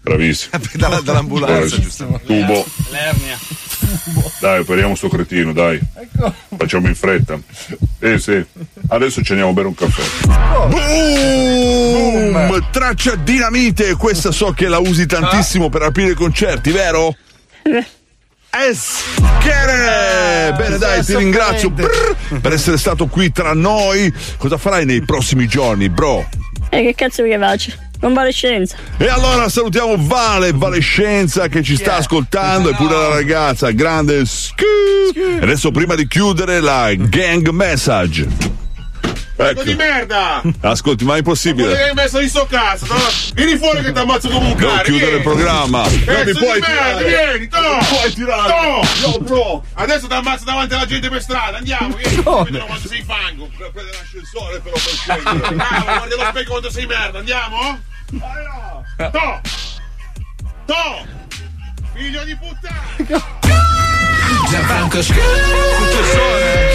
[0.00, 0.58] Bravissimo.
[0.74, 2.64] Dalla- dall'ambulanza, Poi, Tubo.
[2.90, 3.38] L'ernia.
[4.40, 5.80] Dai, operiamo sto cretino, dai.
[6.56, 7.38] Facciamo in fretta.
[7.98, 8.42] Eh sì.
[8.88, 10.02] Adesso ci andiamo a bere un caffè.
[10.68, 12.68] Boom!
[12.70, 17.14] Traccia dinamite, questa so che la usi tantissimo per aprire concerti, vero?
[18.50, 19.82] Eschere!
[20.56, 24.12] Bene, dai, ti ringrazio brr, per essere stato qui tra noi.
[24.36, 26.28] Cosa farai nei prossimi giorni, bro?
[26.68, 27.72] E che cazzo che faccio?
[28.02, 28.76] Convalescenza.
[28.98, 34.64] E allora salutiamo Vale Valescenza che ci sta ascoltando e pure la ragazza, grande scu.
[35.14, 38.60] E adesso prima di chiudere la gang message.
[39.34, 39.62] Ecco.
[39.64, 40.40] di merda!
[40.60, 41.74] Ascolti, ma è impossibile.
[41.74, 42.94] che hai messo in sto cazzo, no?
[43.34, 44.82] Vieni fuori che ti ammazzo come un Devo cane.
[44.82, 45.16] chiudere vieni.
[45.16, 45.82] il programma.
[45.82, 47.04] Non mi Pezzo puoi di merda, tirare.
[47.08, 47.60] vieni, to!
[47.60, 48.52] Non mi puoi tirare.
[48.52, 49.08] To!
[49.08, 49.64] No, bro.
[49.74, 52.22] Adesso ti ammazzo davanti alla gente per strada, andiamo, vieni.
[52.22, 52.44] Come?
[52.44, 53.48] Vedono quanto sei fango.
[53.56, 55.54] Per prendere l'ascensore però per scendere.
[55.54, 57.80] Bravo, guardi allo specchio quanto sei merda, andiamo?
[58.12, 59.40] To!
[60.66, 61.06] To!
[61.94, 63.40] Figlio di puttana!
[64.50, 65.14] Gianfranco Sc-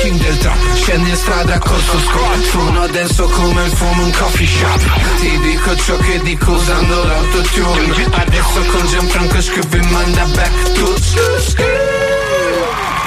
[0.01, 4.11] King del trap Scendi in strada col suo squad Suono denso come il fumo in
[4.13, 10.25] coffee shop Ti dico ciò che dico usando l'autotune Adesso con Gianfranco Sc vi manda
[10.25, 10.95] back to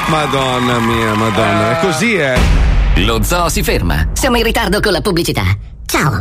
[0.07, 1.79] Madonna mia, madonna.
[1.79, 2.37] È così, eh.
[2.97, 4.09] Lo zoo si ferma.
[4.13, 5.45] Siamo in ritardo con la pubblicità.
[5.87, 6.21] Ciao.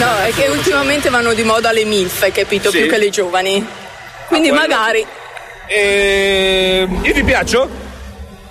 [0.00, 2.70] No, è che ultimamente vanno di moda le MILF, hai capito?
[2.70, 2.78] Sì.
[2.78, 3.66] Più che le giovani.
[4.28, 5.06] Quindi quello- magari.
[5.66, 6.88] E...
[7.02, 7.68] Io ti piaccio?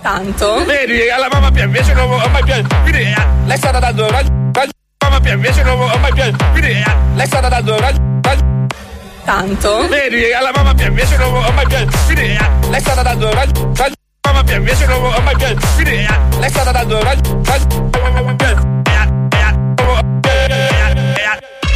[0.00, 0.64] Tanto.
[0.64, 2.76] Vedi, alla mamma piace, invece non ho mai piaciuto.
[2.82, 6.44] Quindi eh, lei sta dando raggio, mamma piace, invece non ho mai piaciuto.
[6.52, 6.84] Quindi eh,
[7.14, 8.00] lei sta dando raggio.
[9.24, 9.88] Tanto.
[9.88, 11.98] Vedi, alla mamma piace, invece non ho mai piaciuto.
[12.06, 13.72] Quindi eh, lei sta dando raggio,
[14.22, 15.66] mamma piace, invece non ho mai piaciuto.
[15.74, 17.40] Quindi eh, lei sta dando raggio,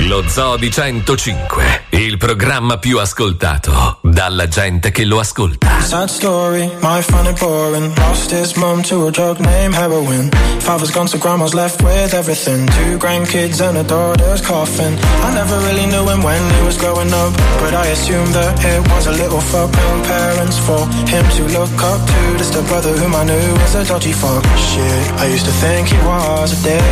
[0.07, 5.81] Lo Zoo di 105, il programma più ascoltato dalla gente che lo ascolta.
[5.81, 7.97] Sad story, my funny boring.
[7.97, 10.29] Lost his mum to a drug named heroin.
[10.59, 12.67] Father's gone, so grandma's left with everything.
[12.67, 14.95] Two grandkids and a daughter's coffin.
[15.23, 18.87] I never really knew him when he was growing up, but I assumed that it
[18.93, 19.73] was a little fuck.
[19.73, 22.37] No parents for him to look up to.
[22.37, 24.45] Just a brother whom I knew was a dodgy fuck.
[24.59, 26.85] Shit, I used to think he was a dick.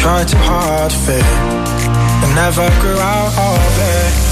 [0.00, 1.24] Tried too hard to fit,
[2.34, 4.30] never grew out of it.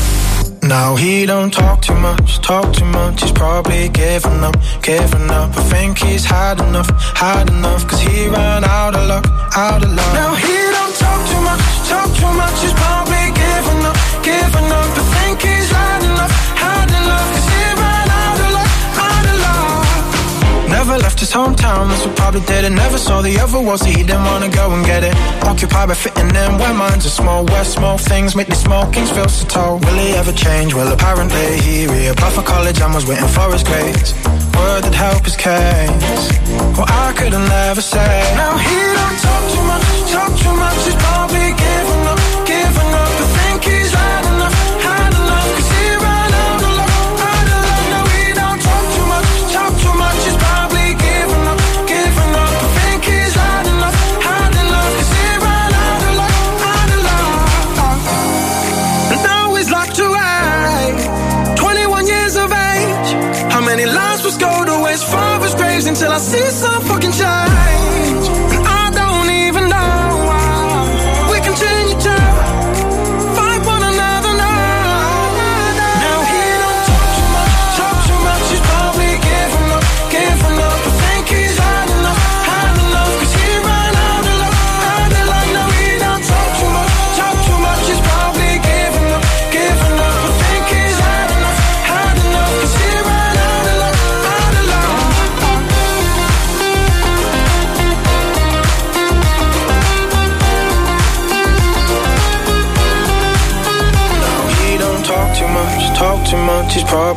[0.62, 3.22] Now he don't talk too much, talk too much.
[3.22, 5.56] He's probably given up, given up.
[5.56, 7.86] I think he's had enough, had enough.
[7.88, 9.26] Cause he ran out of luck,
[9.56, 10.12] out of luck.
[10.14, 12.56] Now he don't talk too much, talk too much.
[12.60, 14.90] He's probably given up, given up.
[15.00, 15.97] I think he's had
[20.98, 22.70] left his hometown, that's what probably did it.
[22.70, 25.14] Never saw the other world, so he didn't wanna go and get it.
[25.44, 29.10] Occupied by fitting in where minds are small, where small things make the small kings
[29.10, 29.78] feel so tall.
[29.78, 30.74] Will he ever change?
[30.74, 34.12] Well, apparently he reapplied for college and was waiting for his grades.
[34.56, 36.26] Word that help his case.
[36.76, 38.12] Well, I couldn't ever say.
[38.34, 40.78] Now he don't talk too much, talk too much.
[40.86, 41.67] He's probably
[66.18, 66.97] I see some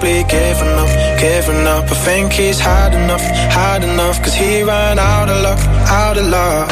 [0.02, 0.90] probably given up,
[1.20, 1.90] given up.
[1.92, 6.28] I think he's had enough, had enough, cause he ran out of luck, out of
[6.28, 6.72] luck.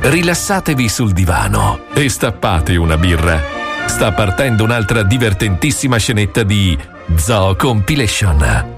[0.00, 3.40] Rilassatevi sul divano e stappate una birra.
[3.86, 6.76] Sta partendo un'altra divertentissima scenetta di
[7.16, 8.72] Zoo Compilation.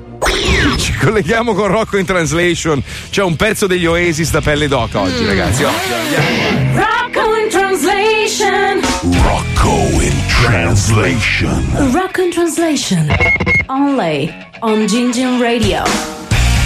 [0.77, 2.83] Ci colleghiamo con Rocco in Translation.
[3.11, 5.27] C'è un pezzo degli Oasis da pelle d'oca oggi, Mm.
[5.27, 5.63] ragazzi.
[5.65, 6.96] Occhio, andiamo.
[8.29, 9.23] Rocco in translation.
[9.23, 11.93] Rocco in translation.
[11.93, 13.07] Rocco in translation.
[13.69, 15.85] Only on Gingin Radio.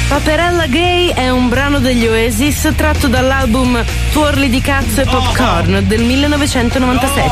[0.08, 6.02] Paperella Gay è un brano degli Oasis tratto dall'album Tuorli di cazzo e popcorn del
[6.02, 7.28] 1997.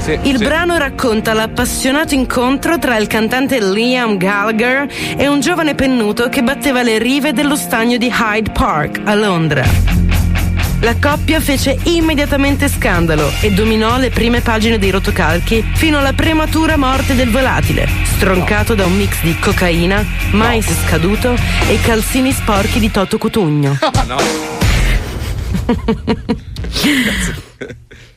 [0.00, 0.44] Sì, Il sì.
[0.44, 4.86] brano racconta l'appassionato incontro tra il cantante Liam Gallagher
[5.16, 10.05] e un giovane pennuto che batteva le rive dello stagno di Hyde Park a Londra.
[10.80, 16.76] La coppia fece immediatamente scandalo e dominò le prime pagine dei rotocalchi fino alla prematura
[16.76, 21.34] morte del volatile, stroncato da un mix di cocaina, mais scaduto
[21.68, 23.78] e calzini sporchi di Toto Cutugno.
[24.06, 24.16] No.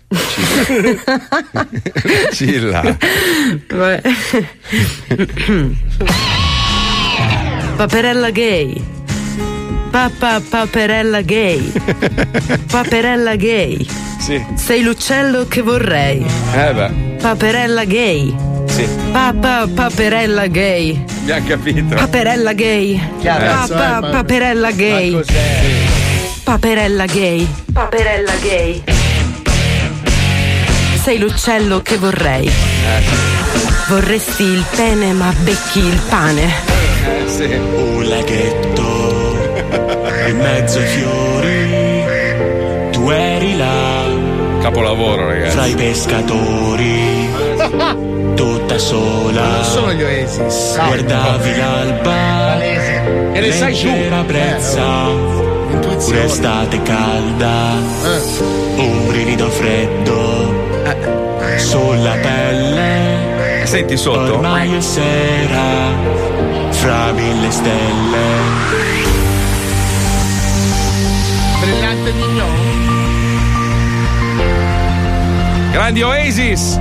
[2.32, 2.98] Cilla.
[3.68, 4.02] Vabbè.
[7.76, 8.99] Paperella gay.
[9.92, 11.72] Papà paperella gay.
[12.72, 13.86] Paperella gay.
[14.20, 14.44] Sì.
[14.56, 16.24] Sei l'uccello che vorrei.
[16.56, 16.90] Eh beh,
[17.22, 18.36] Paperella gay.
[18.68, 18.88] sì.
[19.12, 21.04] Papà paperella gay.
[21.22, 21.96] Abbiamo capito.
[21.96, 23.02] Paperella gay.
[23.20, 23.46] Chiaro.
[23.68, 25.22] Papà Eh, ma- paperella gay.
[26.44, 27.48] Paperella gay.
[27.74, 28.84] Paperella gay.
[31.02, 32.50] Sei l'uccello che vorrei.
[33.88, 36.44] Vorresti il pene ma becchi il pane.
[36.44, 37.44] Eh, sì.
[37.46, 38.59] Un laghetto
[40.30, 42.06] in mezzo ai fiori,
[42.92, 44.08] tu eri là
[44.62, 45.52] Capolavoro, ragazzi.
[45.56, 47.30] fra i pescatori,
[48.36, 49.42] tutta sola.
[49.42, 50.76] Non sono gli Oasis.
[50.76, 53.86] Guardavi l'alba, E le sai tu.
[53.88, 54.84] leggera brezza,
[55.98, 57.74] pure estate calda,
[58.76, 60.54] un brivido freddo
[61.58, 63.28] sulla pelle.
[63.64, 64.34] Senti sotto.
[64.34, 65.94] Ormai è sera,
[66.72, 69.09] fra mille stelle.
[71.70, 72.50] Brillante mignon.
[75.72, 76.80] Grandi Oasis.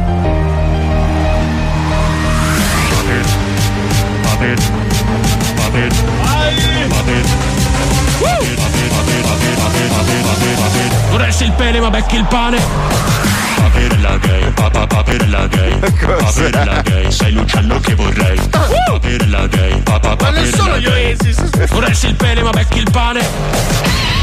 [11.10, 12.58] Vorresti il pene ma becchi il pane
[13.56, 18.40] Paperella gay, papà paperella gay Paperella gay, sei l'uccello che vorrei
[18.86, 21.68] Paperella gay, papà Ma non sono paperella gli gay Oasis.
[21.68, 24.17] Vorresti il pene ma becchi il pane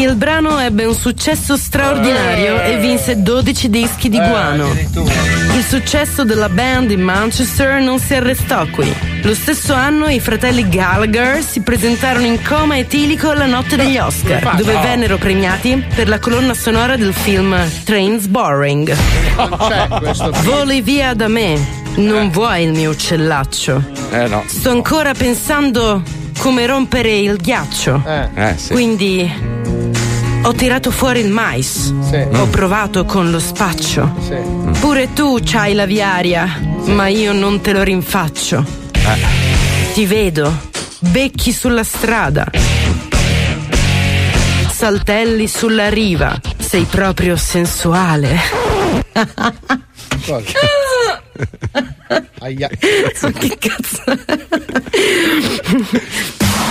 [0.00, 4.72] Il brano ebbe un successo straordinario e vinse 12 dischi di guano.
[4.72, 8.90] Il successo della band in Manchester non si arrestò qui.
[9.22, 14.56] Lo stesso anno i fratelli Gallagher si presentarono in coma etilico alla notte degli Oscar,
[14.56, 18.96] dove vennero premiati per la colonna sonora del film Trains Boring.
[20.44, 21.60] Voli via da me,
[21.96, 23.84] non vuoi il mio uccellaccio.
[24.12, 24.44] Eh no.
[24.46, 26.02] Sto ancora pensando
[26.38, 28.02] come rompere il ghiaccio.
[28.34, 28.72] Eh sì.
[28.72, 29.58] Quindi
[30.42, 31.92] ho tirato fuori il mais.
[32.32, 34.12] Ho provato con lo spaccio.
[34.80, 38.64] Pure tu c'hai la viaria, ma io non te lo rinfaccio.
[39.92, 40.68] Ti vedo,
[41.00, 42.46] becchi sulla strada.
[44.70, 48.38] Saltelli sulla riva, sei proprio sensuale.
[52.40, 52.68] Aia.
[52.68, 54.02] che cazzo?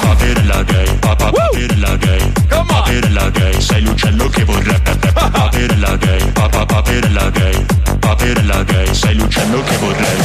[0.59, 4.81] Paperella gay, papà paperella gay Paperella gay, sei l'uccello che vorrei
[5.13, 7.65] Paperella gay, papà paperella gay
[7.99, 10.17] Paperella gay, sei l'uccello che vorrei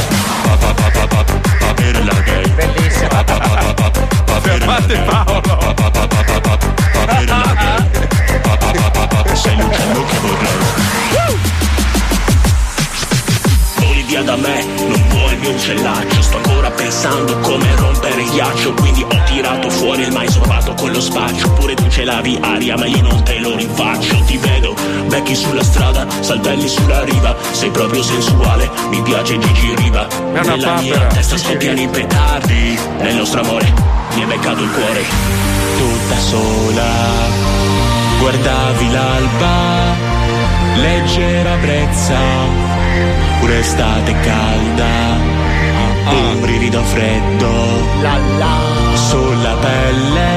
[0.42, 1.24] Papà papà papà
[1.60, 3.90] paperella gay Bellissima Papà papà papà
[4.24, 6.58] paperella gay Papà papà papà
[6.92, 10.63] paperella gay Papà papà papà sei l'uccello che vorrei
[14.24, 18.72] da me, non vuoi il mio uccellaccio Sto ancora pensando come rompere il ghiaccio.
[18.74, 21.50] Quindi ho tirato fuori il mais provato con lo spaccio.
[21.52, 24.22] Pure tu ce l'avi aria ma io non te lo rinfaccio.
[24.24, 24.74] Ti vedo,
[25.08, 27.36] becchi sulla strada, saltelli sulla riva.
[27.52, 30.06] Sei proprio sensuale, mi piace Gigi Riva.
[30.32, 31.06] Nella mia papera.
[31.08, 32.78] testa scoppiano i petardi.
[32.98, 33.72] Nel nostro amore
[34.14, 35.04] mi è beccato il cuore.
[35.76, 36.86] Tutta sola,
[38.20, 40.14] guardavi l'alba
[40.76, 44.92] Leggera brezza pure estate calda.
[46.06, 46.32] Ah.
[46.32, 47.52] Un brivido freddo
[48.94, 50.32] sulla pelle.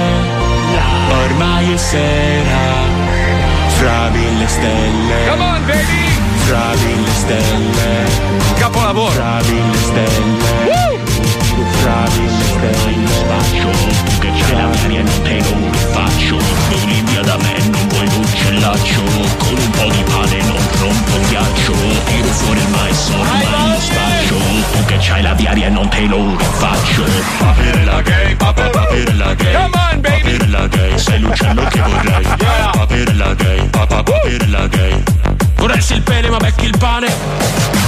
[1.24, 2.66] Ormai è sera
[3.78, 5.30] fra mille stelle.
[5.30, 6.06] Come on, baby!
[6.48, 8.60] Fra mille stelle.
[8.60, 9.12] Capolavoro.
[9.12, 10.66] Fra mille stelle.
[10.66, 10.97] Woo!
[11.58, 13.70] struccati Sono in spaccio
[14.20, 16.38] Che c'è la mia notte non lo faccio.
[16.70, 19.02] Voli via da me non vuoi un uccellaccio
[19.38, 21.74] Con un po' di pane non rompo il ghiaccio.
[22.06, 24.36] Tiro fuori il mais sono ormai lo spaccio.
[24.72, 27.04] Tu che c'hai la diaria non te lo faccio.
[27.40, 29.54] Paperella gay, paper, la gay.
[29.54, 32.24] Come Paperella gay, sei l'uccello che vorrei.
[32.72, 34.14] Paperella gay, papa, papà,
[34.50, 35.04] la gay.
[35.56, 37.88] Vorresti il pene ma becchi il pane?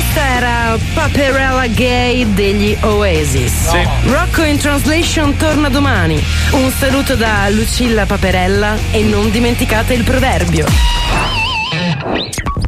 [0.00, 3.68] Questa era Paperella Gay degli Oasis.
[3.68, 3.86] Sì.
[4.04, 6.18] Rocco in Translation torna domani.
[6.52, 10.64] Un saluto da Lucilla Paperella e non dimenticate il proverbio.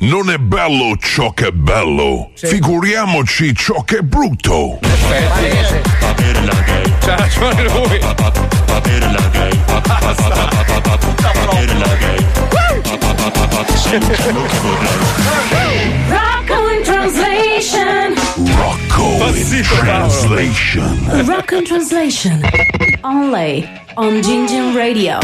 [0.00, 2.48] Non è bello ciò che è bello, sì.
[2.48, 4.76] figuriamoci ciò che è brutto.
[4.80, 5.80] Perfetto.
[6.00, 6.94] Paperella Gay.
[7.00, 7.98] C'ha ragione lui.
[8.66, 9.58] Paperella Gay.
[11.24, 12.26] Paperella Gay.
[13.74, 16.21] Sento quello che vorrei.
[19.62, 21.26] capisco Translation.
[21.26, 22.40] Rock and Translation.
[23.02, 25.18] Only on Gingin Radio.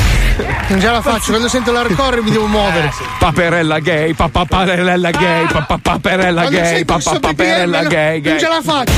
[0.69, 2.87] Non ce la faccio, quando sento l'hardcore mi devo muovere.
[2.87, 5.79] Eh, paperella gay, paperella gay, ah!
[5.83, 8.31] paperella gay, paperella gay, gay.
[8.31, 8.93] Non ce la faccio.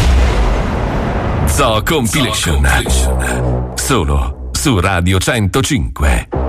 [1.46, 2.68] Zo Compilation.
[3.74, 6.39] Solo su Radio 105.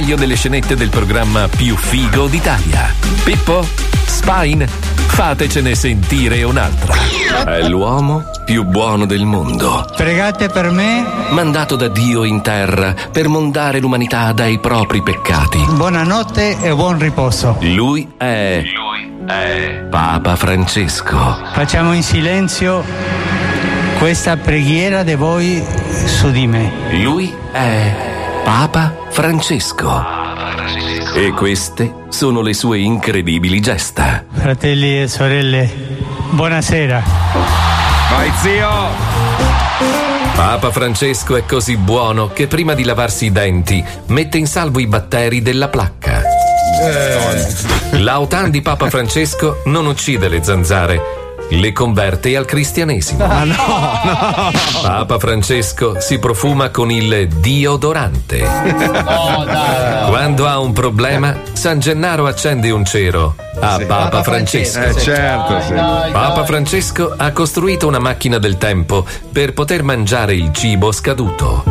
[0.00, 2.90] Meglio delle scenette del programma più figo d'Italia.
[3.22, 3.62] Pippo,
[4.06, 6.94] Spine, fatecene sentire un'altra.
[7.44, 9.86] È l'uomo più buono del mondo.
[9.94, 11.04] Pregate per me.
[11.32, 15.62] Mandato da Dio in terra per mondare l'umanità dai propri peccati.
[15.68, 17.58] Buonanotte e buon riposo.
[17.60, 18.62] Lui è.
[18.74, 19.86] Lui è.
[19.90, 21.36] Papa Francesco.
[21.52, 22.82] Facciamo in silenzio
[23.98, 25.62] questa preghiera di voi
[26.06, 26.72] su di me.
[26.92, 28.09] Lui è
[28.44, 30.04] Papa Francesco.
[31.14, 34.24] E queste sono le sue incredibili gesta.
[34.30, 35.70] Fratelli e sorelle,
[36.30, 37.02] buonasera.
[38.10, 38.68] Vai zio!
[40.34, 44.86] Papa Francesco è così buono che prima di lavarsi i denti mette in salvo i
[44.86, 46.22] batteri della placca.
[47.92, 51.19] L'autan di Papa Francesco non uccide le zanzare,
[51.50, 53.26] le converte al cristianesimo.
[53.26, 54.50] Ma no, no.
[54.82, 58.38] Papa Francesco si profuma con il diodorante.
[60.08, 64.80] Quando ha un problema, San Gennaro accende un cero a Papa, Papa Francesco.
[64.80, 65.10] Francesco.
[65.10, 65.74] Eh, certo, sì.
[65.74, 71.64] Dai, Papa Francesco ha costruito una macchina del tempo per poter mangiare il cibo scaduto.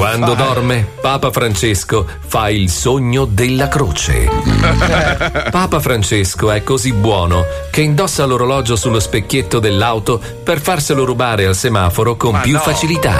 [0.00, 4.30] Quando dorme, Papa Francesco fa il sogno della croce.
[5.52, 11.54] Papa Francesco è così buono che indossa l'orologio sullo specchietto dell'auto per farselo rubare al
[11.54, 13.18] semaforo con più facilità.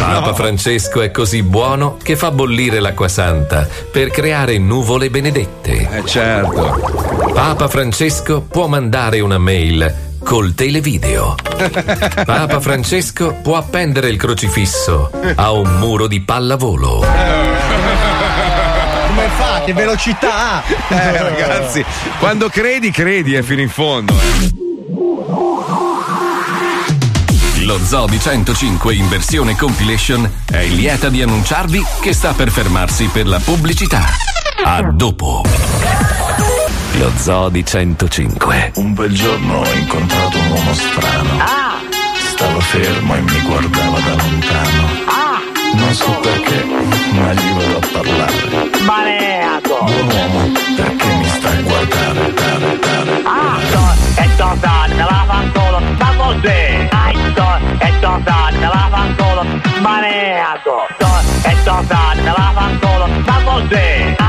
[0.00, 5.88] Papa Francesco è così buono che fa bollire l'acqua santa per creare nuvole benedette.
[5.92, 7.30] Eh certo.
[7.32, 11.34] Papa Francesco può mandare una mail col televideo.
[12.24, 17.04] Papa Francesco può appendere il crocifisso a un muro di pallavolo.
[19.08, 19.62] Come fa?
[19.64, 20.62] Che velocità ha?
[20.88, 21.84] Eh, ragazzi,
[22.18, 24.14] quando credi, credi, è fino in fondo.
[24.14, 24.60] eh.
[27.64, 33.26] Lo Zodi 105 in versione compilation è lieta di annunciarvi che sta per fermarsi per
[33.26, 34.04] la pubblicità.
[34.64, 35.42] A dopo.
[36.98, 38.72] Lo Zodi 105.
[38.76, 41.30] Un bel giorno ho incontrato un uomo strano.
[42.18, 45.00] Stava fermo e mi guardava da lontano.
[45.74, 48.80] Non so perché, ma gli vado a parlare.
[48.84, 49.84] Maneato!
[49.84, 53.22] Buon uomo, perché mi stai a guardare, dare, dare?
[53.24, 56.88] Ah, e tonta, te la fanculo, ma così!
[56.90, 57.16] Ai,
[57.78, 59.46] e tonta, te la fanculo,
[59.80, 60.86] maneato!
[61.42, 64.21] E tonta, te la fanculo, ma così!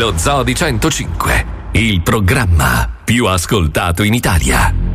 [0.00, 4.89] Lo Zodi 105, il programma più ascoltato in Italia.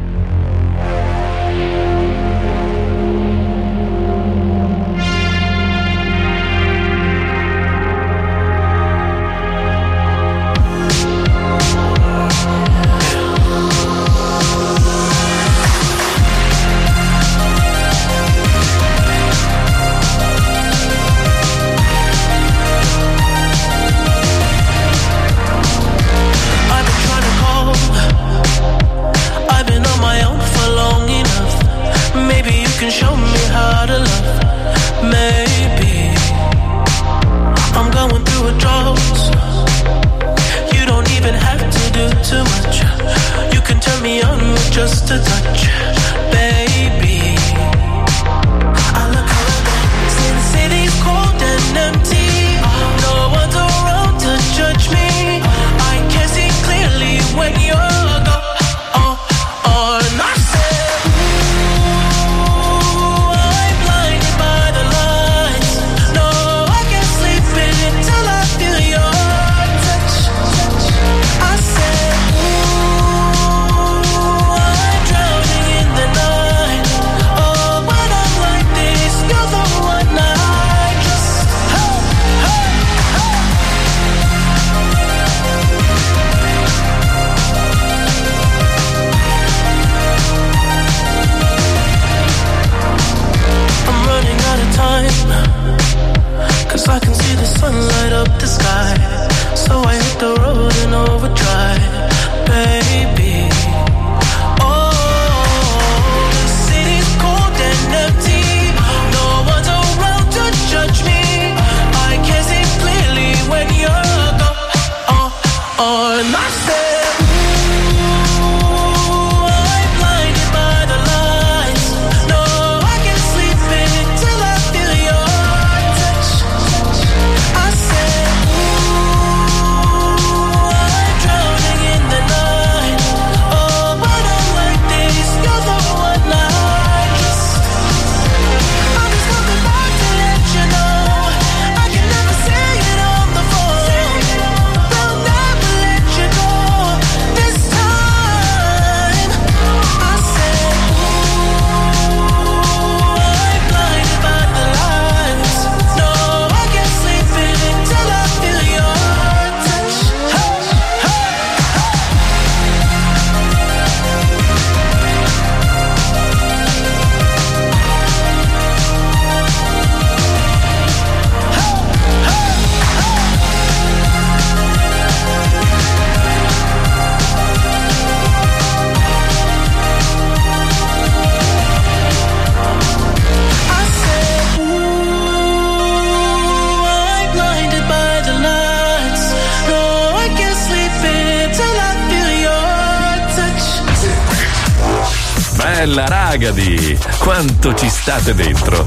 [197.35, 198.85] Quanto ci state dentro.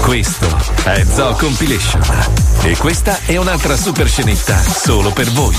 [0.00, 0.46] Questo
[0.84, 2.00] è Zoo Compilation
[2.62, 5.54] e questa è un'altra super scenetta solo per voi.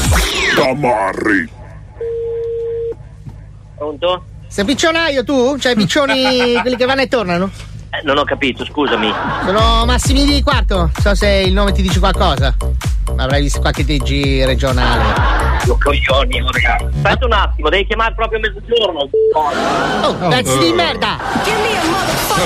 [0.56, 1.50] Tamarri.
[3.78, 4.26] Pronto?
[4.48, 5.56] Sei piccionaio tu?
[5.60, 7.52] Cioè piccioni quelli che vanno e tornano?
[7.92, 9.14] Eh, non ho capito, scusami.
[9.46, 10.89] Sono Massimi di Quarto.
[11.00, 12.56] So se il nome ti dice qualcosa.
[13.18, 15.41] Avrai visto qualche TG regionale.
[15.66, 16.86] Io coglioni, oh, ragazzi.
[16.86, 19.09] Aspetta un attimo, devi chiamare proprio a mezzogiorno.
[19.34, 21.18] Oh, pezzi di merda!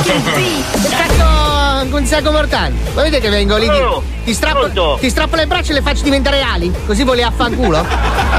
[0.04, 2.74] Che cazzo con sacco mortale?
[2.94, 3.68] Voi vedete che vengo lì?
[3.68, 6.74] Oh, Ti, ti, strappo, ti strappo le braccia e le faccio diventare ali?
[6.86, 7.86] Così voli a fanculo?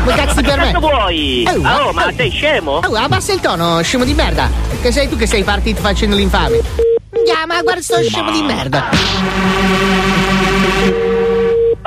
[0.05, 0.73] Come cazzo ti Ma che permetti?
[0.73, 1.45] cazzo vuoi?
[1.49, 2.81] Oh, Ah, oh, oh, ma sei scemo?
[2.85, 4.51] Oh, abbassa il tono, scemo di merda.
[4.83, 6.61] Che sei tu che sei partito facendo l'infame.
[7.47, 8.89] Ma guarda sto scemo di merda.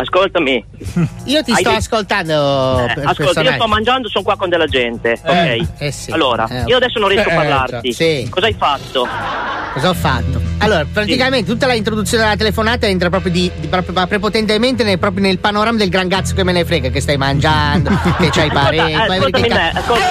[0.01, 0.63] Ascoltami.
[1.25, 2.85] Io ti Hai sto dei- ascoltando.
[2.87, 5.67] Eh, ascolta, io sto mangiando, sono qua con della gente, ok?
[5.77, 6.11] eh sì.
[6.11, 7.89] Allora, Eh, io adesso non riesco eh, a parlarti.
[7.89, 8.27] già, sì.
[8.29, 9.07] Cosa hai fatto?
[9.73, 10.41] Cosa ho fatto?
[10.59, 15.21] Allora, praticamente tutta la introduzione della telefonata entra proprio, di, di- proprio prepotentemente nel, proprio
[15.23, 18.85] nel panorama del gran cazzo che me ne frega, che stai mangiando, che c'hai parecchio.
[18.87, 20.09] eh, vedere ascoltami me, ascoltami.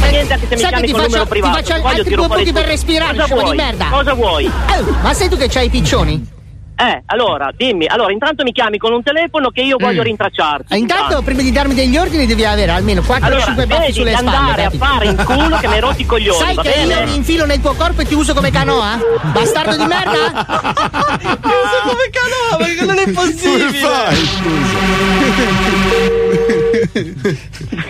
[0.00, 1.54] Ma niente anche se mi Sai che chiami ti il faccio, numero ti privato.
[1.56, 3.56] faccio voglio altri due punti per respirare, Cosa scemo di vuoi?
[3.56, 3.86] merda.
[3.90, 4.46] Cosa vuoi?
[4.46, 6.34] Oh, ma sei tu che c'hai i piccioni?
[6.78, 7.86] Eh, allora, dimmi.
[7.86, 10.74] Allora, intanto mi chiami con un telefono che io voglio rintracciarti.
[10.74, 13.80] Ah, Intanto, prima di darmi degli ordini, devi avere almeno 4 o Allora, 5 baffi
[13.80, 14.36] vedi sulle spalle.
[14.36, 16.92] andare a fare in culo che mi hai rotto i coglioni, Sai va che bene?
[16.94, 18.98] io mi infilo nel tuo corpo e ti uso come canoa?
[19.32, 20.26] Bastardo di merda!
[21.40, 23.70] uso come canoa, perché non è possibile.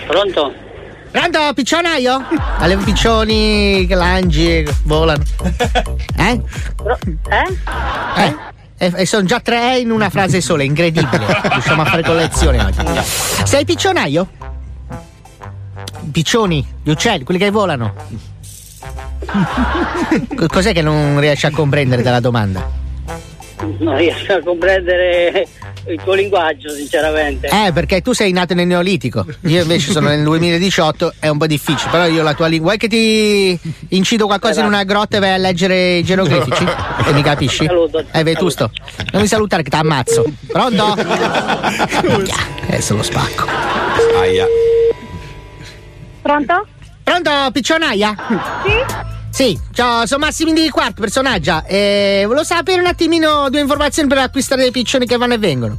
[0.06, 0.52] Pronto?
[1.10, 2.24] Pronto, piccionaio?
[2.58, 5.22] Alle piccioni che langi, volano.
[6.18, 6.30] Eh?
[6.30, 6.40] Eh?
[7.30, 8.22] Eh?
[8.22, 8.36] E,
[8.78, 11.26] e sono già tre in una frase sola, incredibile.
[11.50, 12.84] Riusciamo a fare collezione oggi.
[13.44, 14.28] Sei piccionaio?
[16.12, 17.94] Piccioni, gli uccelli, quelli che volano.
[20.36, 22.84] Co- Cos'è che non riesci a comprendere dalla domanda?
[23.78, 25.46] Non riesco a comprendere
[25.86, 27.48] il tuo linguaggio, sinceramente.
[27.48, 29.24] Eh, perché tu sei nato nel Neolitico.
[29.42, 31.90] Io invece sono nel 2018, è un po' difficile.
[31.90, 32.74] Però io la tua lingua.
[32.76, 33.58] Vuoi che ti
[33.90, 36.64] incido qualcosa in una grotta e vai a leggere i geroglifici?
[37.06, 37.64] E mi capisci?
[37.66, 38.04] Saluto.
[38.12, 38.70] Eh, vetusto.
[39.12, 40.24] Non mi salutare che ti ammazzo.
[40.46, 40.96] Pronto?
[42.68, 43.46] Adesso lo spacco.
[44.18, 44.46] Aia.
[46.22, 46.66] Pronto?
[47.04, 48.14] Pronto, piccionaia?
[48.64, 49.14] Sì?
[49.36, 51.62] Sì, ciao, sono Massimini di Quarto, personaggia.
[51.66, 55.76] E volevo sapere un attimino due informazioni per acquistare dei piccioni che vanno e vengono.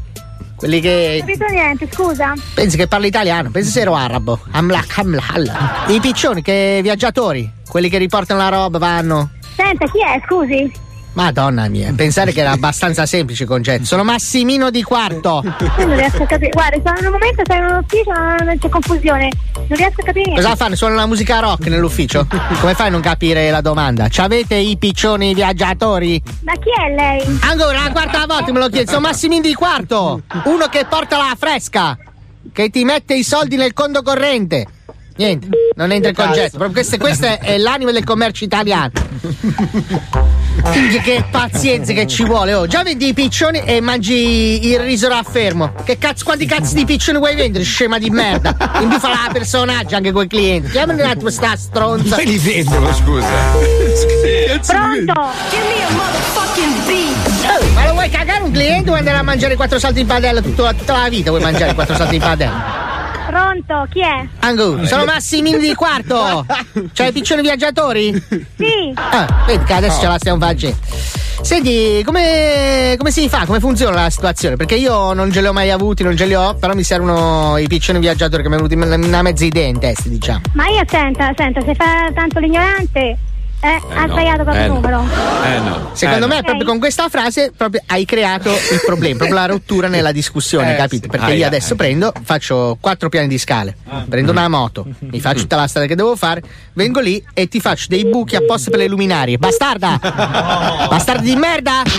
[0.56, 1.18] Quelli che.
[1.22, 2.36] capito niente, scusa.
[2.54, 3.50] Pensi che parli italiano?
[3.50, 4.42] Pensi se ero arabo.
[4.52, 5.52] Amlak, amlal.
[5.88, 7.52] I piccioni, che viaggiatori.
[7.68, 9.32] Quelli che riportano la roba vanno.
[9.56, 10.72] Senta, chi è, scusi?
[11.18, 13.86] Madonna mia, pensare che era abbastanza semplice il concetto.
[13.86, 15.42] Sono Massimino di Quarto.
[15.80, 16.52] Io non riesco a capire.
[16.52, 18.12] Guarda, sono in un momento, sei in un ufficio,
[18.46, 19.32] non c'è confusione.
[19.56, 20.42] Non riesco a capire niente.
[20.44, 20.76] Cosa fanno?
[20.76, 22.28] Suonano la musica rock nell'ufficio?
[22.60, 24.06] Come fai a non capire la domanda?
[24.12, 26.22] C'avete i piccioni viaggiatori?
[26.44, 27.40] Ma chi è lei?
[27.42, 30.22] Ancora la quarta volta me lo chiedo, sono Massimini di Quarto.
[30.44, 31.98] Uno che porta la fresca,
[32.54, 34.68] che ti mette i soldi nel conto corrente.
[35.16, 36.58] Niente, non entra il concetto.
[36.60, 38.92] Proprio questo, questo è, è l'anima del commercio italiano.
[40.64, 42.68] Minchia, Che pazienza che ci vuole, oh.
[42.68, 45.74] Già vendi i piccioni e mangi il riso raffermo.
[45.84, 48.56] Che cazzo, quanti cazzo di piccioni vuoi vendere, scema di merda?
[48.82, 50.72] In più fa la personaggio anche coi clienti.
[50.72, 52.16] Chiamami un attimo sta stronza.
[52.16, 53.28] Poi li vendono, scusa.
[54.66, 55.14] Pronto?
[55.20, 55.32] Oh,
[57.74, 60.42] ma lo vuoi cagare un cliente o vuoi andare a mangiare quattro salti in padella
[60.42, 61.30] tutta, tutta la vita?
[61.30, 62.87] Vuoi mangiare quattro salti in padella?
[63.38, 63.86] Pronto?
[63.92, 64.28] Chi è?
[64.40, 66.44] Angu, sono Massimini di quarto.
[66.92, 68.12] C'hai i piccioni viaggiatori?
[68.58, 68.92] Sì.
[68.96, 70.76] Ah, vedi che adesso ce la stiamo facendo.
[71.42, 73.46] Senti, come, come si fa?
[73.46, 74.56] Come funziona la situazione?
[74.56, 77.58] Perché io non ce li ho mai avuti, non ce li ho, però mi servono
[77.58, 78.74] i piccioni viaggiatori che mi è venuti
[79.06, 80.42] una mezza idea in testa, diciamo.
[80.54, 83.18] Ma io senta, senta, se fa tanto l'ignorante,
[83.68, 84.76] eh, ha no, sbagliato proprio eh il no.
[84.76, 85.04] numero.
[85.44, 85.90] Eh no.
[85.94, 86.42] Secondo Eh, me, no.
[86.44, 90.78] proprio con questa frase, proprio hai creato il problema, proprio la rottura nella discussione, Eh,
[90.78, 91.08] capito?
[91.08, 93.76] Perché Aia, io adesso prendo, faccio quattro piani di scale,
[94.08, 96.42] prendo una moto, mi faccio tutta la strada che devo fare,
[96.74, 99.38] vengo lì e ti faccio dei buchi apposta per le luminarie.
[99.38, 100.00] Bastarda!
[100.90, 101.84] Bastardi di merda!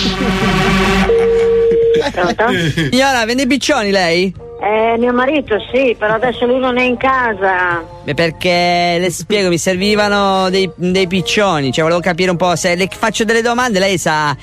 [2.91, 4.35] Signora, vende i piccioni lei?
[4.61, 7.83] Eh, mio marito sì, però adesso lui non è in casa.
[8.05, 12.75] Beh, perché le spiego, mi servivano dei, dei piccioni, cioè volevo capire un po' se
[12.75, 14.37] le faccio delle domande, lei sa.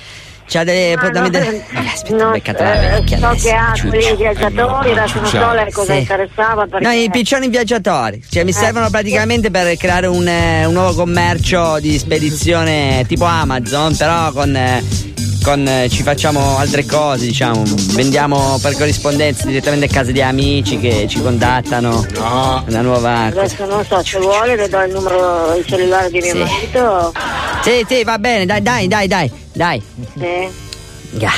[0.47, 0.95] C'ha delle.
[0.97, 3.47] Può darmi no, delle- eh, Aspetta, no, la eh, vecchia so adesso.
[3.47, 5.99] che ha quelli viaggiatori, adesso non so lei cosa Sì.
[5.99, 6.85] interessava perché...
[6.85, 8.53] No, i piccioni viaggiatori, cioè mi Eh.
[8.53, 14.55] servono praticamente per creare un, eh, un nuovo commercio di spedizione tipo Amazon, però con,
[15.45, 17.61] con, eh, ci facciamo altre cose, diciamo,
[17.93, 22.03] vendiamo per corrispondenza direttamente a casa di amici che ci contattano.
[22.15, 22.63] No.
[22.67, 23.25] Una nuova.
[23.25, 26.39] Adesso non so, se vuole le do il numero il cellulare di mio Sì.
[26.39, 27.13] marito.
[27.61, 29.83] Sì, sì, va bene, dai, dai, dai, dai, dai.
[30.17, 30.49] Sì.
[31.19, 31.31] Ya.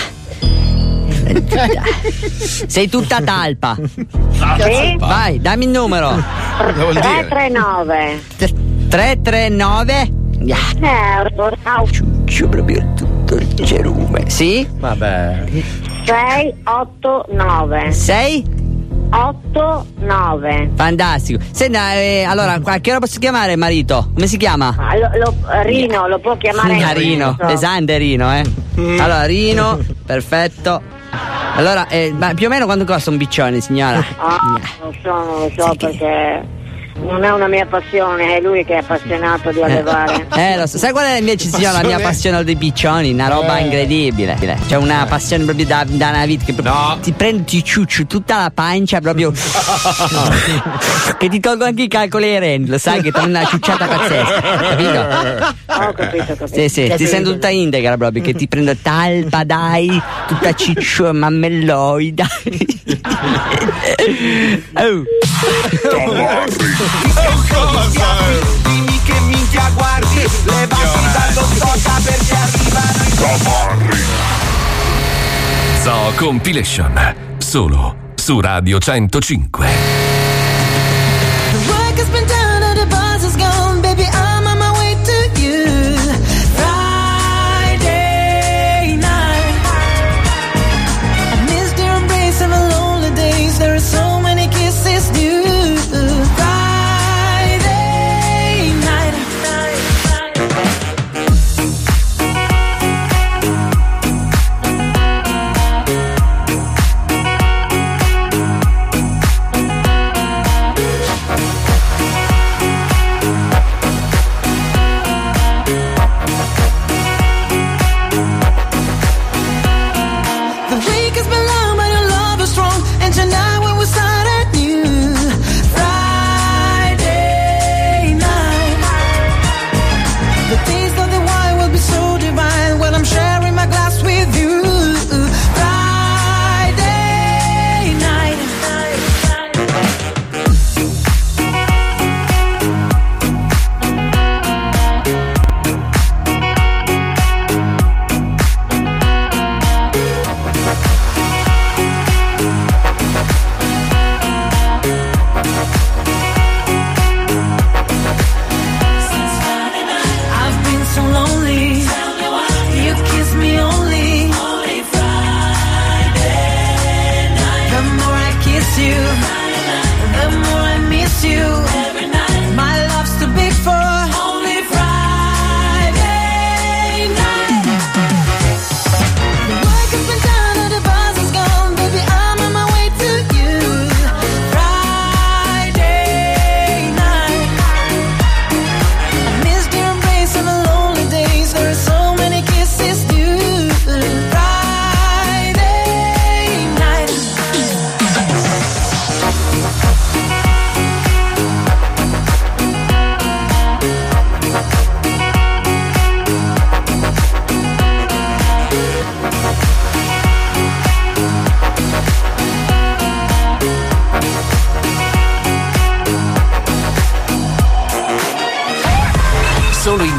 [2.68, 3.76] Sei tutta talpa.
[3.76, 4.96] Sì?
[4.98, 6.24] Vai, dammi il numero.
[6.58, 8.22] 339.
[8.38, 10.12] 339.
[10.40, 11.34] Eh,
[12.26, 14.30] C'ho proprio tutto il cerume.
[14.30, 14.68] Sì?
[14.78, 15.44] Vabbè.
[16.04, 17.92] 689.
[17.92, 18.56] 6?
[19.10, 20.72] 89.
[20.76, 21.40] Fantastico.
[21.52, 24.10] Senta, eh, allora, a che ora posso chiamare il marito?
[24.14, 24.76] Come si chiama?
[24.78, 25.34] Ah, lo- lo-
[25.64, 28.44] Rino, lo può chiamare Ah, Rino, pesante Rino, eh.
[29.00, 30.82] Allora, Rino, perfetto.
[31.56, 34.04] Allora, eh, ma più o meno quanto costa un biccione, signora?
[34.20, 36.46] Ah, non so, non lo so perché
[37.02, 40.26] non è una mia passione, è lui che è appassionato di allevare.
[40.38, 40.78] Eh, lo so.
[40.78, 43.12] Sai qual è invece, signora, la mia passione dei piccioni?
[43.12, 43.64] Una roba Eh.
[43.64, 44.38] incredibile.
[44.68, 48.38] C'è una passione proprio da, da una vita che proprio ti prendo, ti ciuccio tutta
[48.38, 49.32] la pancia proprio.
[51.18, 54.42] che ti tolgo anche i calcoli ai rendi, lo sai che ti una ciucciata pazzesca,
[54.42, 55.00] capito?
[55.66, 56.48] Ho capito, capito.
[56.48, 62.26] Sì, sì, ti sento tutta integra proprio, che ti prendo talpa, dai, tutta ciccio mammelloida.
[64.74, 65.04] Oh.
[68.64, 73.16] Dimmi che minchia guardi, levati dal dottore perché arrivano i
[75.82, 77.16] Zoo Compilation.
[77.38, 79.97] Solo su Radio 105.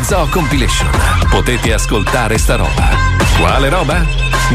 [0.09, 0.89] Zoo Compilation
[1.29, 2.89] potete ascoltare sta roba.
[3.39, 4.03] Quale roba?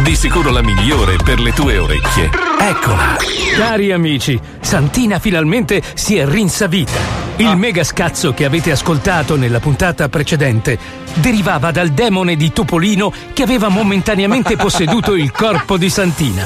[0.01, 2.31] Di sicuro la migliore per le tue orecchie.
[2.59, 3.17] Eccola.
[3.55, 6.99] Cari amici, Santina finalmente si è rinsavita.
[7.35, 10.79] Il mega scazzo che avete ascoltato nella puntata precedente
[11.13, 16.43] derivava dal demone di Topolino che aveva momentaneamente posseduto il corpo di Santina.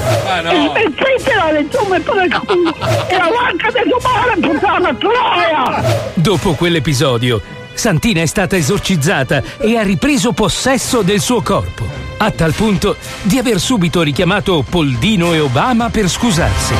[4.38, 5.82] Puttana troia!
[6.12, 7.40] Dopo quell'episodio,
[7.78, 11.84] Santina è stata esorcizzata e ha ripreso possesso del suo corpo,
[12.18, 16.74] a tal punto di aver subito richiamato Poldino e Obama per scusarsi.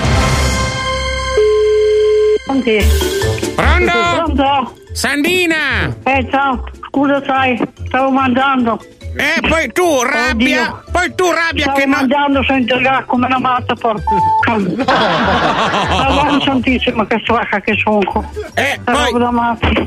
[3.54, 3.92] Pronto?
[4.24, 4.74] Pronto?
[4.92, 5.96] Sandina!
[6.02, 7.56] Eh, ciao, scusa, sai,
[7.86, 8.80] stavo mangiando.
[9.16, 13.38] Eh, poi tu rabbia, poi tu rabbia stavo che non- mangiando senza il come una
[13.38, 14.02] matta, porca.
[14.56, 18.30] Madonna santissima, che svacca che sono.
[18.54, 19.10] Eh, poi,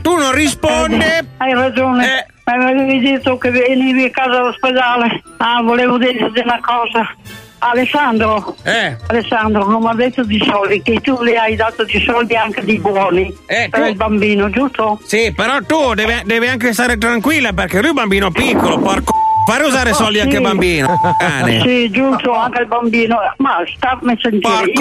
[0.01, 1.25] tu non risponde.
[1.37, 2.05] hai ragione.
[2.05, 2.25] Eh,
[2.57, 5.21] mi avevi detto che venivi a casa all'ospedale.
[5.37, 7.09] Ah, volevo dirti una cosa.
[7.63, 8.97] Alessandro, Eh.
[9.07, 12.63] Alessandro, non mi ha detto di soldi, che tu le hai dato di soldi anche
[12.63, 14.99] di buoni Eh, per tu- il bambino, giusto?
[15.05, 19.11] Sì, però tu devi, devi anche stare tranquilla perché lui è un bambino piccolo, porco.
[19.51, 20.41] Fare usare soldi anche Sì.
[20.41, 20.97] bambino.
[21.19, 21.59] Cane.
[21.59, 23.17] Sì, giusto, anche il bambino.
[23.37, 24.71] Ma stammi a sentire.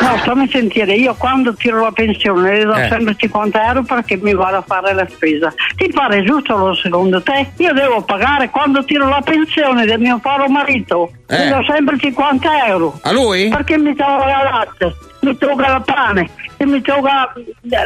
[0.00, 0.94] No, stammi a sentire.
[0.94, 2.88] Io quando tiro la pensione le do Eh.
[2.88, 5.52] sempre 50 euro perché mi vado a fare la spesa.
[5.76, 7.52] Ti pare giusto lo secondo te?
[7.58, 11.10] Io devo pagare quando tiro la pensione del mio caro marito.
[11.28, 11.36] Eh.
[11.44, 12.98] Le do sempre 50 euro.
[13.02, 13.48] A lui?
[13.50, 14.94] Perché mi toglie la latte,
[15.24, 17.10] mi toglie la pane, e mi toglie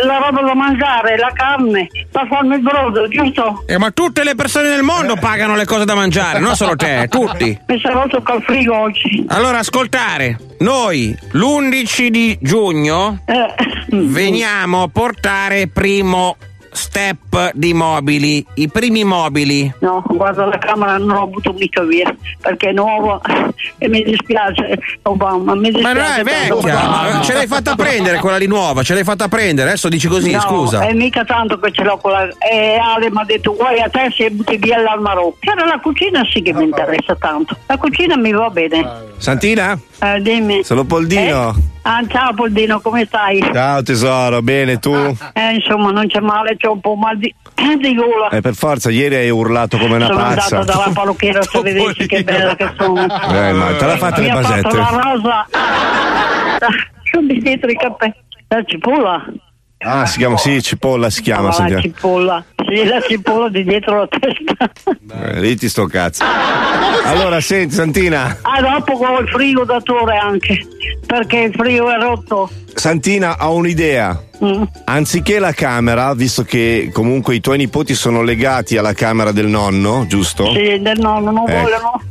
[0.04, 3.64] la roba da mangiare, la carne, per farmi il brodo, giusto?
[3.66, 7.06] Eh, ma tutte le persone del mondo pagano le cose da mangiare, non solo te,
[7.08, 7.58] tutti.
[7.66, 9.24] Mi sarò tocca il frigo oggi.
[9.28, 10.38] Allora, ascoltare.
[10.60, 13.54] Noi l'11 di giugno Eh.
[13.90, 16.36] veniamo a portare primo
[16.78, 19.70] step di mobili, i primi mobili.
[19.80, 23.20] No, guarda la camera non l'ho avuto mica via perché è nuova
[23.78, 25.92] e mi dispiace mi Ma dispiace.
[25.92, 27.20] non è vecchia, Obama.
[27.22, 30.40] ce l'hai fatta prendere quella lì nuova, ce l'hai fatta prendere, adesso dici così, no,
[30.40, 30.86] scusa.
[30.86, 32.28] è mica tanto che ce l'ho con la...
[32.38, 35.34] E Ale mi ha detto, guai a te se butti via l'armadio.
[35.40, 37.56] C'era la cucina sì che mi interessa tanto.
[37.66, 38.86] La cucina mi va bene.
[39.16, 39.78] Santina?
[40.00, 40.62] Eh, dimmi.
[40.62, 41.76] Sono Poldino.
[41.90, 43.40] Ah, ciao Poldino, come stai?
[43.50, 44.92] Ciao tesoro, bene tu?
[45.32, 47.34] Eh, insomma, non c'è male, c'ho un po' mal di,
[47.80, 48.28] di gola.
[48.28, 50.58] Eh, per forza, ieri hai urlato come una sono pazza.
[50.58, 53.00] andata dalla parrucchiera a vedere che bella che sono.
[53.04, 54.76] Eh, ma te l'ha fatta Mi le ha fatto basette?
[54.76, 55.46] la rosa.
[57.10, 58.14] Sono dietro i capelli.
[58.48, 59.24] La cipolla.
[59.80, 61.46] Ah, si chiama, sì, cipolla si chiama.
[61.48, 61.82] la sentiamo.
[61.82, 62.44] cipolla.
[62.68, 64.70] Sì, la cipolla di dietro la testa.
[65.30, 66.24] Eh, lì ti sto cazzo.
[67.04, 70.66] Allora, senti, Santina, Ah, dopo con il frigo datore anche.
[71.06, 72.50] Perché il frigo è rotto.
[72.74, 74.20] Santina ha un'idea.
[74.44, 74.62] Mm.
[74.84, 80.04] Anziché la camera, visto che comunque i tuoi nipoti sono legati alla camera del nonno,
[80.06, 80.52] giusto?
[80.52, 81.60] Sì, del nonno, non Ecco.
[81.62, 82.02] vogliono.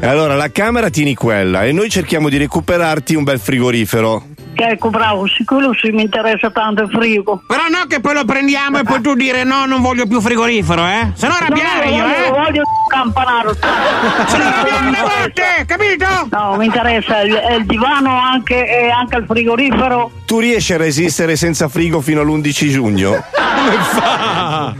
[0.00, 4.24] E allora la camera tieni quella e noi cerchiamo di recuperarti un bel frigorifero.
[4.62, 7.42] Ecco, bravo, sicuro sì, mi interessa tanto il frigo.
[7.46, 10.86] Però no che poi lo prendiamo e poi tu dire no, non voglio più frigorifero,
[10.86, 11.10] eh?
[11.14, 12.30] Se no arrabbiare no, io, voglio, eh?
[12.30, 13.54] voglio campanaro.
[13.54, 16.06] Se no arrabbiare una volte, capito?
[16.30, 20.10] No, mi interessa il, il divano anche, e anche il frigorifero.
[20.26, 23.10] Tu riesci a resistere senza frigo fino all'11 giugno?
[23.60, 24.74] Come fa?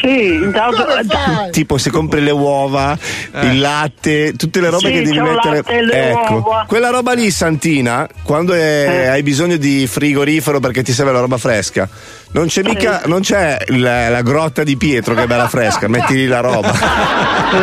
[0.00, 0.84] Sì, intanto.
[1.50, 2.96] tipo se compri le uova,
[3.42, 5.56] il latte, tutte le robe Sì, che devi mettere.
[5.56, 6.64] latte le ecco, uova.
[6.66, 8.58] quella roba lì, Santina, quando è-
[8.88, 8.99] Eh.
[9.08, 11.88] Hai bisogno di frigorifero perché ti serve la roba fresca.
[12.32, 16.14] Non c'è mica, non c'è la, la grotta di Pietro che è bella fresca, metti
[16.14, 16.70] lì la roba.
[16.70, 17.56] Eh?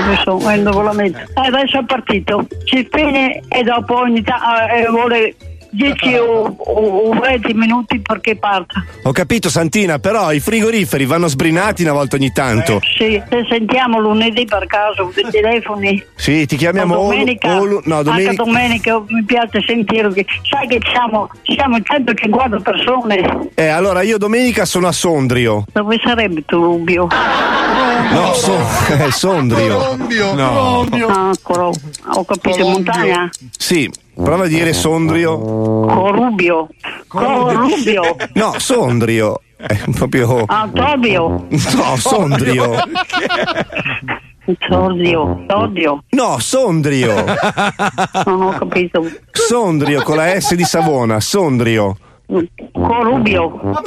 [1.43, 2.45] Eh, adesso è partito.
[2.65, 5.35] Si spegne e dopo ogni tanto eh, vuole
[5.71, 8.83] 10 o, o- o 20 minuti perché parta.
[9.03, 12.79] Ho capito Santina, però i frigoriferi vanno sbrinati una volta ogni tanto.
[12.97, 16.03] Sì, se sentiamo lunedì per caso dei telefoni.
[16.15, 18.43] Sì, ti chiamiamo o o- domenica, o lu- no, anche domenica.
[18.43, 23.49] domenica mi piace sentire che sai che siamo, siamo 150 persone.
[23.55, 25.65] Eh, allora io domenica sono a Sondrio.
[25.71, 27.07] Dove sarebbe tu Rubio?
[28.11, 28.57] No, so-
[28.99, 29.95] eh, Sondrio.
[30.35, 30.85] No.
[31.07, 31.71] Ah, Coro-
[32.13, 33.29] ho capito, in montagna?
[33.57, 33.89] Sì,
[34.21, 35.37] prova a dire Sondrio.
[35.37, 36.67] Corubio.
[37.07, 38.15] Corubio.
[38.33, 39.41] No, Sondrio.
[39.55, 40.43] È proprio.
[40.45, 41.47] Ah, Tobio.
[41.49, 42.75] No, Sondrio.
[44.67, 45.45] Sordio.
[45.47, 46.03] Sordio.
[46.09, 47.25] No, Sondrio.
[48.25, 49.09] Non ho capito.
[49.31, 51.97] Sondrio con la S di Savona, Sondrio.
[52.71, 53.59] Corubio.
[53.63, 53.81] No,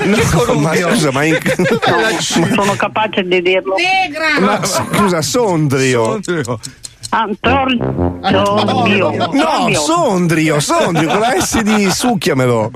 [0.58, 1.38] ma scusa, ma in...
[1.58, 3.74] Non sono capace di dirlo.
[4.40, 6.18] ma scusa, Sondrio.
[7.08, 8.18] Antonio.
[8.22, 9.10] Sordio.
[9.32, 12.70] No, Sondrio, Sondrio con la S di succhiamelo.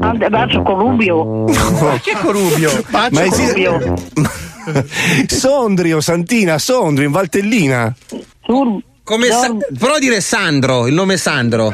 [0.00, 1.44] Ande verso Corubio.
[1.44, 2.70] Perché Corubio?
[2.90, 3.94] Ma esiste- Corubio.
[5.26, 7.94] Sondrio, Santina, Sondrio in Valtellina.
[9.04, 9.46] Come Sa-
[9.94, 11.72] a dire Sandro, il nome è Sandro.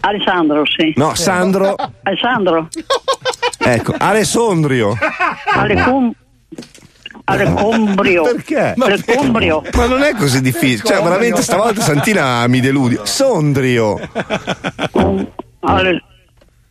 [0.00, 0.92] Alessandro, sì.
[0.96, 1.76] No, Sandro.
[2.02, 2.68] Alessandro.
[3.58, 4.96] Ecco, Alessandrio.
[5.54, 6.12] Alecum.
[7.24, 8.22] Alecombrio.
[8.34, 8.74] Perché?
[8.76, 10.82] Ma non è così difficile.
[10.94, 12.98] Cioè, veramente stavolta Santina mi deludi.
[13.02, 13.98] Sondrio.
[15.60, 16.02] Ale...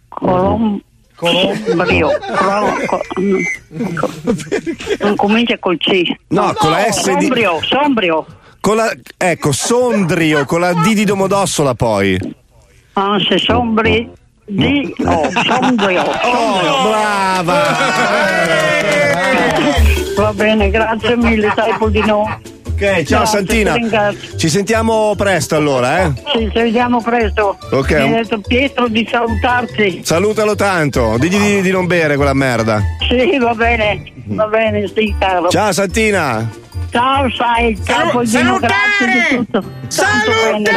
[0.10, 0.80] Colom...
[1.16, 2.10] Colombrio.
[2.36, 3.02] Colo- co-
[5.00, 6.02] Non comincia col C.
[6.30, 8.26] No, con la S di- Sombrio, sombrio.
[8.60, 12.18] Con la, ecco, Sondrio con la D di Domodossola poi.
[12.94, 14.10] Ah, se sombri
[14.46, 14.94] di...
[15.06, 16.02] Oh, sombrio.
[16.04, 17.62] Oh, brava!
[20.16, 22.40] Va bene, grazie mille, sai Poldino.
[22.74, 24.14] Ok, ciao Grazie, Santina.
[24.36, 26.12] Ci sentiamo presto allora, eh?
[26.34, 27.58] Sì, ci vediamo presto.
[27.72, 27.92] Ok.
[27.92, 30.02] Mi ha detto Pietro di salutarti.
[30.04, 32.82] Salutalo tanto, digli di, di non bere quella merda.
[33.08, 34.04] Sì, va bene.
[34.26, 35.50] Va bene, sì, caro.
[35.50, 36.50] Ciao Santina.
[36.90, 39.64] Ciao, sai, ciao, Pollino, grazie di tutto.
[39.96, 40.70] Tanto bene.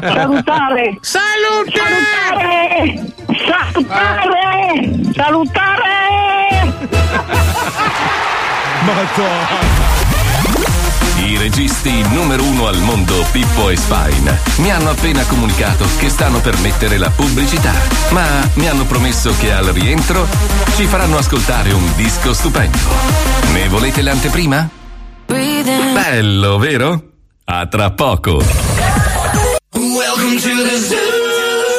[0.00, 0.98] Salutare!
[1.00, 2.20] Salutare!
[3.46, 5.12] Salutare!
[5.12, 6.59] Salutare!
[11.16, 16.40] I registi numero uno al mondo, Pippo e Spine, mi hanno appena comunicato che stanno
[16.40, 17.72] per mettere la pubblicità,
[18.10, 18.24] ma
[18.54, 20.26] mi hanno promesso che al rientro
[20.76, 22.78] ci faranno ascoltare un disco stupendo.
[23.52, 24.68] Ne volete l'anteprima?
[25.26, 27.02] Bello, vero?
[27.44, 28.42] A tra poco.
[29.72, 30.78] Welcome to the.
[30.78, 31.69] Zoo.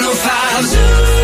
[0.00, 1.23] 105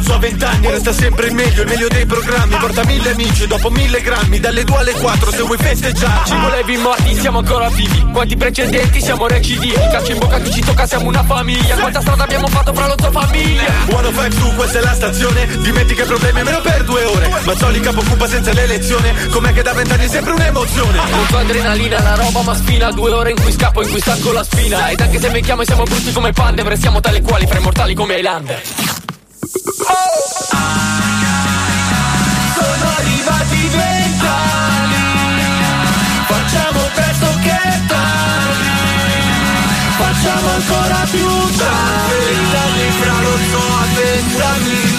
[0.00, 3.46] lo so a vent'anni Resta sempre il meglio, il meglio dei programmi Porta mille amici
[3.46, 7.68] dopo mille grammi Dalle 2 alle 4 se vuoi festeggiarci Ci volevi morti, siamo ancora
[7.68, 8.06] vivi.
[8.12, 9.72] Quanti precedenti siamo recidivi.
[9.72, 11.76] Calcio in bocca chi ci tocca, siamo una famiglia.
[11.76, 13.64] Quanta strada abbiamo fatto fra la tua famiglia.
[13.88, 18.00] 105 tu, questa è la stazione Dimentica i problemi almeno per due ore Mazzoli capo
[18.00, 22.54] occupa senza l'elezione Com'è che da vent'anni è sempre un'emozione Molto adrenalina, la roba ma
[22.54, 22.90] spina.
[22.90, 24.88] Due ore in cui scappo, in cui stacco la spina.
[24.88, 27.94] Ed anche se invecchiamo e siamo brutti come pande, restiamo tale quali fra i mortali
[27.94, 28.99] come Highlander.
[36.26, 38.68] Facciamo presto che tardi.
[39.96, 42.24] Facciamo ancora più tardi.
[42.26, 44.89] Vent'anni fra lo so a Vent'anni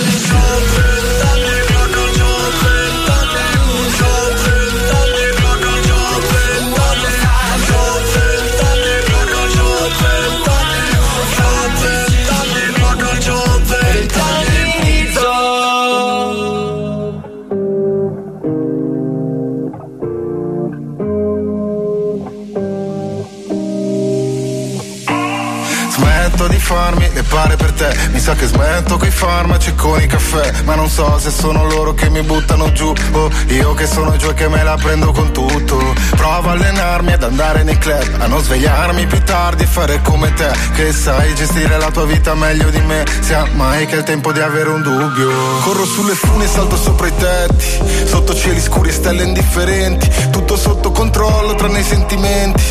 [27.32, 30.52] per te Mi sa che smetto coi farmaci e con i caffè.
[30.66, 34.30] Ma non so se sono loro che mi buttano giù O io che sono giù
[34.30, 35.80] e che me la prendo con tutto.
[36.16, 40.32] Provo a allenarmi ad andare nei club A non svegliarmi più tardi e fare come
[40.34, 43.03] te Che sai gestire la tua vita meglio di me.
[43.22, 45.30] Sia mai che è il tempo di avere un dubbio.
[45.64, 50.10] Corro sulle fune e salto sopra i tetti Sotto cieli scuri e stelle indifferenti.
[50.30, 52.64] Tutto sotto controllo tranne i sentimenti.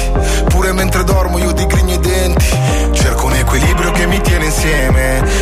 [0.48, 2.44] Pure mentre dormo io digrigno i denti.
[2.92, 4.99] Cerco un equilibrio che mi tiene insieme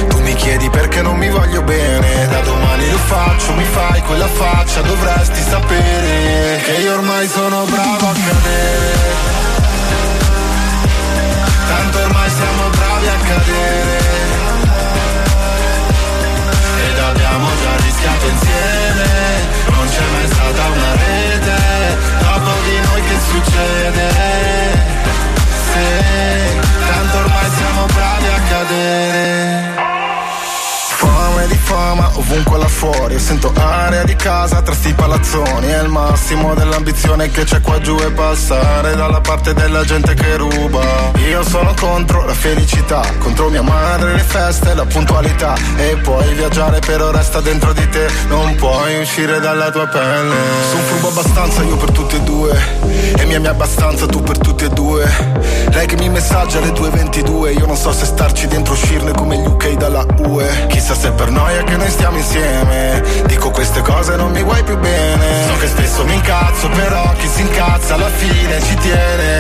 [0.09, 2.29] Tu mi chiedi perché non mi voglio bene.
[2.29, 8.09] Da domani lo faccio, mi fai quella faccia Dovresti sapere che io ormai sono bravo
[8.09, 9.39] a cadere
[11.69, 13.99] Tanto ormai siamo bravi a cadere.
[16.89, 19.07] Ed abbiamo già rischiato insieme.
[19.71, 21.59] Non c'è mai stata una rete.
[22.21, 24.09] Dopo di noi che succede?
[25.73, 25.87] Se
[26.87, 28.08] tanto ormai siamo bravi
[28.69, 29.78] cadere
[31.39, 33.17] Fame di fama ovunque là fuori.
[33.19, 35.69] Sento aria di casa tra sti palazzoni.
[35.69, 40.37] È il massimo dell'ambizione che c'è qua giù E passare dalla parte della gente che
[40.37, 41.13] ruba.
[41.29, 45.55] Io sono contro la felicità Contro mia madre, le feste, la puntualità.
[45.77, 48.09] E puoi viaggiare però resta dentro di te.
[48.27, 50.35] Non puoi uscire dalla tua pelle.
[50.71, 52.59] Sono furbo abbastanza io per tutti e due.
[53.17, 55.49] E mi ami abbastanza tu per tutti e due.
[55.71, 59.47] Lei che mi messaggia alle 2.22 Io non so se starci dentro uscirne come gli
[59.47, 63.03] UK dalla UE Chissà se per noia che noi stiamo insieme.
[63.27, 65.47] Dico queste cose non mi vuoi più bene.
[65.47, 69.38] So che spesso mi incazzo però chi si incazza alla fine ci tiene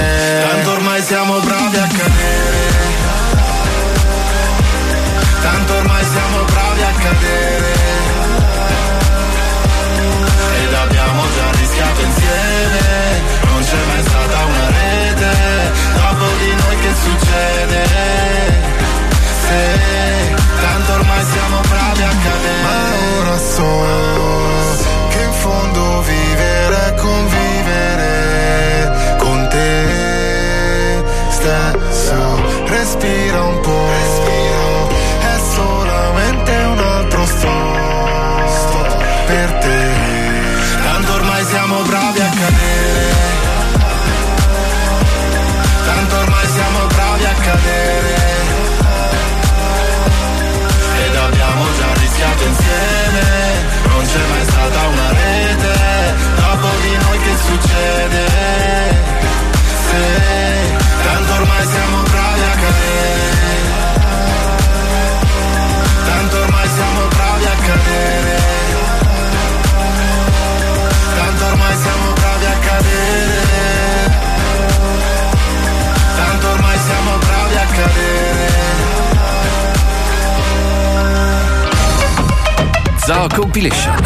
[83.09, 83.97] Compilation.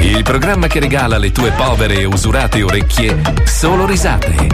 [0.00, 4.48] Il programma che regala alle tue povere e usurate orecchie solo risate.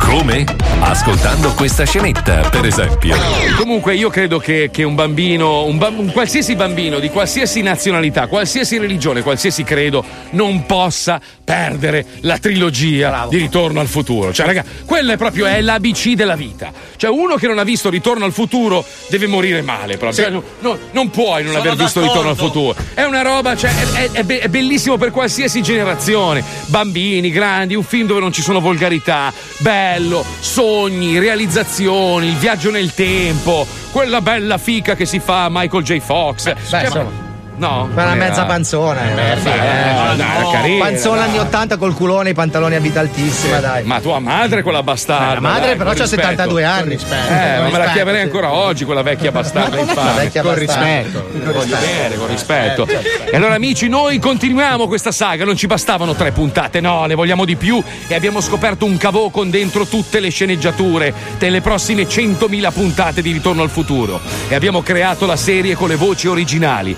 [0.00, 0.44] Come?
[0.78, 3.16] Ascoltando questa scenetta, per esempio.
[3.56, 8.26] Comunque io credo che, che un bambino, un, ba- un qualsiasi bambino di qualsiasi nazionalità,
[8.28, 14.32] qualsiasi religione, qualsiasi credo, non possa perdere la trilogia di Ritorno al futuro.
[14.32, 16.70] Cioè, raga, quella è proprio è l'ABC della vita.
[16.96, 20.22] Cioè, uno che non ha visto Ritorno al futuro deve morire male proprio.
[20.24, 22.20] Cioè, no- no- non puoi non Sono aver visto d'accordo.
[22.22, 22.76] Ritorno al futuro.
[22.94, 26.44] È una roba, cioè, è, è- è be- è bellissimo per qualsiasi generazione.
[26.66, 30.24] Bambini, grandi, un film dove non ci sono volgarità, bello,
[30.66, 36.00] sogni, realizzazioni, il viaggio nel tempo, quella bella fica che si fa Michael J.
[36.00, 36.52] Fox.
[36.68, 37.25] Cioè, insomma.
[37.56, 37.88] No.
[37.92, 39.00] Ma una era- mezza panzona.
[39.34, 40.16] eh, sì, eh, eh.
[40.16, 40.84] dai, era carina.
[40.84, 43.84] Panzona anni 80 col culone, i pantaloni a vita altissima, dai.
[43.84, 45.34] Ma tua madre è quella bastarda.
[45.34, 46.08] La madre dai, però rispetto.
[46.16, 46.94] 72 anni.
[46.94, 50.22] Eh, ma me la chiamerei ancora oggi quella vecchia bastarda infame.
[50.24, 51.28] vecchia con rispetto.
[51.30, 51.76] Con rispetto.
[51.84, 52.86] bene, con rispetto.
[52.86, 53.30] Eh, certo.
[53.30, 57.44] E allora amici, noi continuiamo questa saga, non ci bastavano tre puntate, no, ne vogliamo
[57.44, 62.72] di più e abbiamo scoperto un cavò con dentro tutte le sceneggiature delle prossime 100.000
[62.72, 66.96] puntate di Ritorno al futuro e abbiamo creato la serie con le voci originali.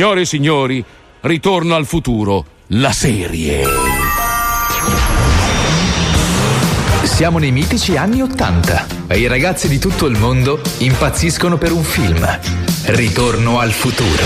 [0.00, 0.84] Signore e signori,
[1.20, 3.66] Ritorno al futuro, la serie.
[7.02, 11.82] Siamo nei mitici anni Ottanta e i ragazzi di tutto il mondo impazziscono per un
[11.82, 12.26] film.
[12.84, 14.24] Ritorno al futuro.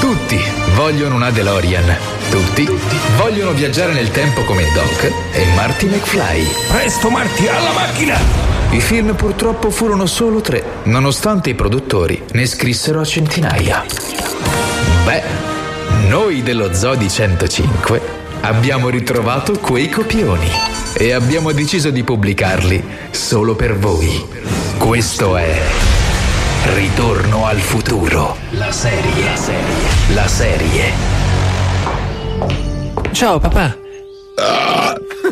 [0.00, 0.40] Tutti
[0.74, 1.96] vogliono una DeLorean.
[2.30, 2.68] Tutti
[3.16, 6.44] vogliono viaggiare nel tempo come Doc e Marty McFly.
[6.66, 8.59] Presto Marty, alla macchina!
[8.72, 13.84] I film purtroppo furono solo tre, nonostante i produttori ne scrissero a centinaia.
[15.04, 15.22] Beh,
[16.08, 18.00] noi dello Zodi 105
[18.42, 20.48] abbiamo ritrovato quei copioni
[20.94, 24.24] e abbiamo deciso di pubblicarli solo per voi.
[24.78, 25.60] Questo è
[26.62, 30.92] Ritorno al futuro, la serie, la serie, la serie.
[33.12, 33.76] Ciao papà.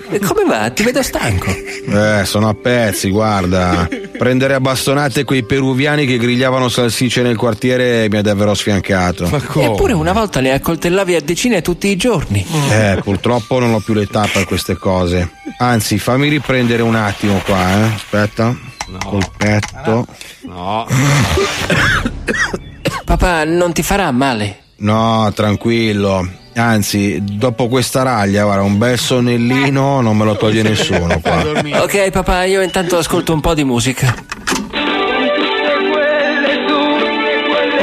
[0.08, 0.70] Come va?
[0.70, 1.50] Ti vedo stanco.
[1.50, 3.88] Eh, sono a pezzi, guarda.
[4.16, 9.26] Prendere a bastonate quei peruviani che grigliavano salsicce nel quartiere mi ha davvero sfiancato.
[9.26, 12.44] Eppure una volta le accoltellavi a decine tutti i giorni.
[12.70, 15.30] Eh, purtroppo non ho più l'età per queste cose.
[15.58, 17.82] Anzi, fammi riprendere un attimo qua, eh.
[17.94, 18.56] Aspetta.
[19.04, 20.06] Colpetto.
[20.42, 20.86] No.
[23.04, 24.60] Papà, non ti farà male?
[24.76, 26.26] No, tranquillo.
[26.58, 31.44] Anzi, dopo questa raglia, guarda, un bel sonnellino non me lo toglie nessuno qua.
[31.82, 34.12] Ok, papà, io intanto ascolto un po' di musica.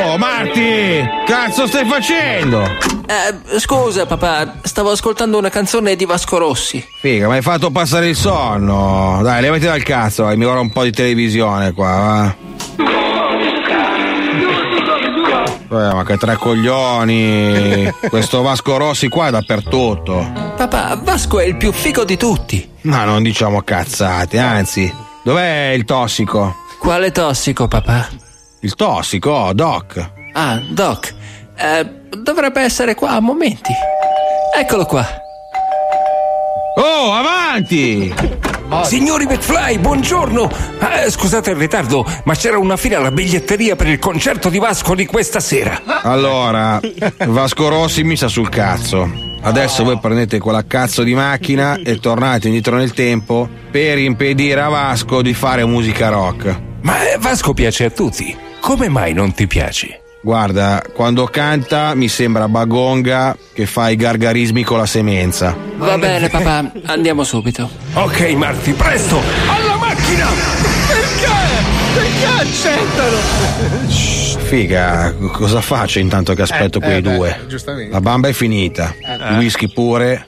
[0.04, 1.04] Oh, Marti!
[1.26, 2.64] Cazzo stai facendo?
[3.08, 6.86] Eh, scusa, papà, stavo ascoltando una canzone di Vasco Rossi.
[7.00, 9.22] Figa, mi hai fatto passare il sonno.
[9.24, 12.36] Dai, levati dal cazzo, vai, mi guarda un po' di televisione qua, va.
[15.70, 17.92] Eh, ma che tre coglioni!
[18.10, 20.54] Questo Vasco Rossi qua è dappertutto.
[20.56, 22.70] Papà, Vasco è il più figo di tutti.
[22.82, 24.94] Ma non diciamo cazzate, anzi,
[25.24, 26.56] dov'è il tossico?
[26.80, 28.08] Quale tossico, papà?
[28.62, 30.12] Il tossico, oh, Doc.
[30.34, 31.14] Ah, Doc.
[31.58, 33.72] Eh, dovrebbe essere qua a momenti.
[34.56, 35.06] Eccolo qua.
[36.78, 38.14] Oh, avanti!
[38.84, 40.50] Signori McFly, buongiorno!
[40.80, 44.96] Eh, scusate il ritardo, ma c'era una fila alla biglietteria per il concerto di Vasco
[44.96, 45.82] di questa sera.
[46.04, 46.80] Allora,
[47.26, 49.10] Vasco Rossi mi sa sul cazzo.
[49.42, 54.70] Adesso voi prendete quella cazzo di macchina e tornate indietro nel tempo per impedire a
[54.70, 56.62] Vasco di fare musica rock.
[56.82, 58.36] Ma eh, Vasco piace a tutti.
[58.60, 60.05] Come mai non ti piace?
[60.26, 65.56] Guarda, quando canta mi sembra Bagonga che fa i gargarismi con la semenza.
[65.78, 67.70] Va bene, papà, andiamo subito.
[67.94, 69.22] Ok, Marti, presto!
[69.48, 70.26] Alla macchina!
[70.88, 71.30] Perché?
[71.94, 73.18] Perché accettano?
[74.48, 77.40] Figa, cosa faccio intanto che aspetto Eh, quei eh, beh, due?
[77.48, 77.92] giustamente.
[77.94, 79.32] La bamba è finita, Eh.
[79.34, 80.26] il whisky pure.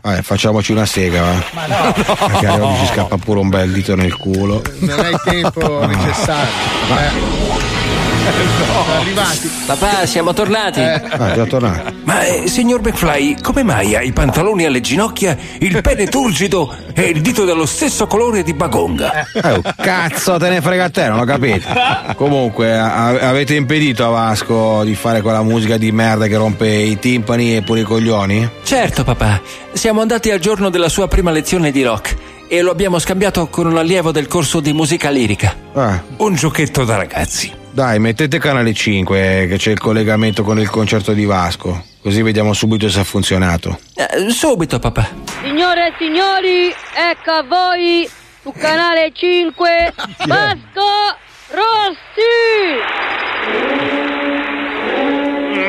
[0.00, 1.44] Vabbè, facciamoci una sega, va.
[1.52, 1.92] Ma no.
[2.28, 4.62] Perché oggi ci scappa pure un bel dito nel culo.
[4.78, 6.48] Non hai il tempo necessario.
[6.96, 7.83] Eh.
[8.26, 9.50] Arrivati.
[9.66, 10.80] Papà, siamo tornati.
[10.80, 11.92] Ah, già tornato.
[12.04, 17.02] Ma eh, signor McFly, come mai ha i pantaloni alle ginocchia, il pene turgido e
[17.02, 19.26] il dito dello stesso colore di Bagonga?
[19.32, 21.68] Eh, oh, cazzo te ne frega a te, non ho capito.
[22.16, 26.98] Comunque, a- avete impedito a Vasco di fare quella musica di merda che rompe i
[26.98, 28.48] timpani e pure i coglioni?
[28.62, 29.40] Certo, papà.
[29.72, 32.16] Siamo andati al giorno della sua prima lezione di rock
[32.56, 35.56] e lo abbiamo scambiato con un allievo del corso di musica lirica.
[35.72, 36.00] Ah.
[36.18, 37.52] Un giochetto da ragazzi.
[37.72, 41.82] Dai, mettete canale 5 che c'è il collegamento con il concerto di Vasco.
[42.00, 43.80] Così vediamo subito se ha funzionato.
[43.96, 45.08] Eh, subito, papà.
[45.42, 48.08] Signore e signori, ecco a voi
[48.42, 49.94] su canale 5
[50.24, 51.16] Vasco
[51.48, 52.82] Rossi!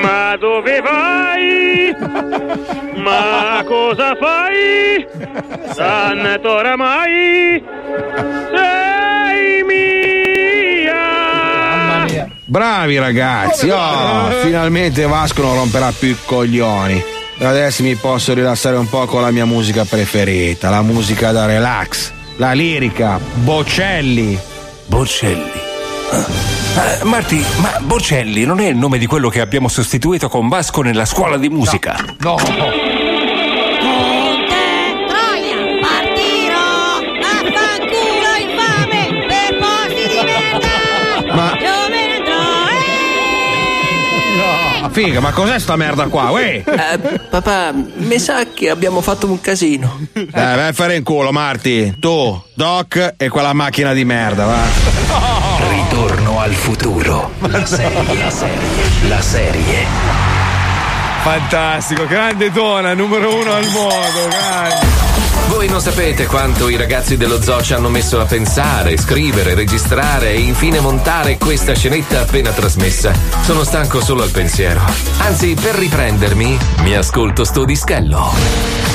[0.02, 1.35] Ma dove vai?
[2.96, 5.08] Ma cosa fai?
[5.76, 7.64] Tanto oramai
[8.54, 10.96] sei mia.
[12.46, 17.04] Bravi ragazzi, oh, finalmente Vasco non romperà più i coglioni.
[17.38, 22.12] Adesso mi posso rilassare un po' con la mia musica preferita, la musica da relax,
[22.38, 24.40] la lirica, Bocelli.
[24.86, 25.75] Bocelli.
[26.12, 30.82] Eh, Marti, ma Bocelli non è il nome di quello che abbiamo sostituito con Vasco
[30.82, 31.96] nella scuola di musica?
[32.20, 32.36] No.
[32.36, 32.52] Ne
[44.34, 46.64] andrò, Ah, figa, ma cos'è sta merda qua, uè?
[46.66, 50.00] Eh, papà, mi sa che abbiamo fatto un casino.
[50.14, 51.96] Eh, vai a fare in culo, Marti.
[52.00, 54.95] Tu, Doc e quella macchina di merda, va.
[56.06, 57.32] Ritorno al futuro.
[57.40, 59.86] La serie, la serie, la serie.
[61.24, 64.86] Fantastico, grande Dona, numero uno al mondo, grande.
[65.48, 70.30] Voi non sapete quanto i ragazzi dello zoo ci hanno messo a pensare, scrivere, registrare
[70.30, 73.12] e infine montare questa scenetta appena trasmessa.
[73.42, 74.82] Sono stanco solo al pensiero.
[75.22, 78.95] Anzi, per riprendermi, mi ascolto sto dischello.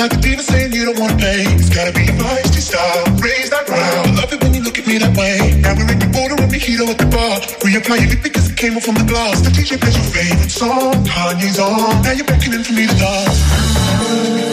[0.00, 1.44] Like a diva saying you don't wanna pay.
[1.60, 3.04] It's gotta be feisty style.
[3.20, 4.08] Raise that ground.
[4.08, 5.60] I love it when you look at me that way.
[5.60, 7.36] Now we're in the border and mojito at the bar.
[7.60, 9.44] Reapply your lip because it came off from the glass.
[9.44, 11.04] The DJ plays your favorite song.
[11.04, 12.00] Kanye's on.
[12.00, 13.38] Now you're beckoning for me to dance.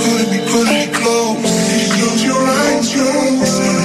[0.03, 1.39] Pulling me, put me close.
[1.95, 3.07] Close your eyes, you.
[3.07, 3.76] Telling me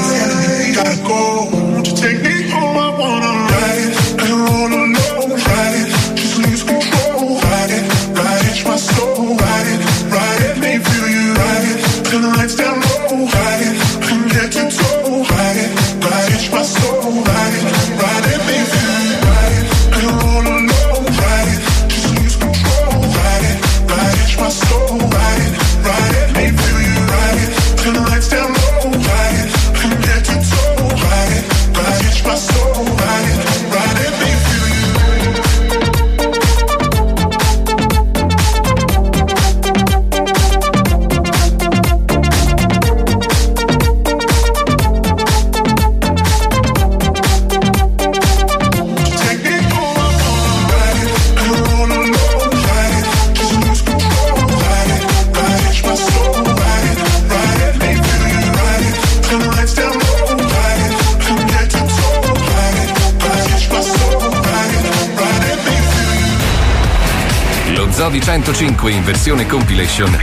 [68.62, 70.16] 5 in versione compilation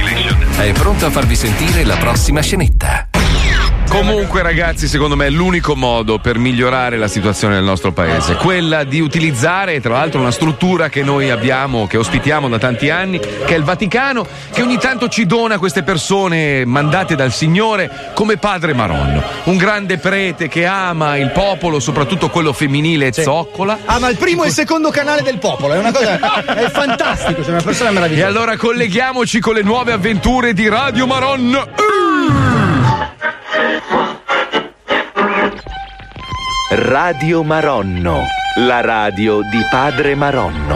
[0.59, 3.08] è pronto a farvi sentire la prossima scenetta.
[3.89, 8.83] Comunque, ragazzi, secondo me è l'unico modo per migliorare la situazione del nostro paese, quella
[8.83, 13.45] di utilizzare, tra l'altro, una struttura che noi abbiamo, che ospitiamo da tanti anni, che
[13.53, 18.73] è il Vaticano, che ogni tanto ci dona queste persone mandate dal Signore come padre
[18.73, 19.23] Maronno.
[19.45, 23.79] Un grande prete che ama il popolo, soprattutto quello femminile e zoccola.
[23.85, 26.45] Ah, ma il primo e il secondo canale del popolo, è una cosa.
[26.45, 28.27] è fantastico, c'è una persona E meravigliosa.
[28.27, 32.08] allora colleghiamoci con le nuove avventure di Radio Maron.
[36.89, 38.23] Radio Maronno,
[38.55, 40.75] la radio di padre Maronno.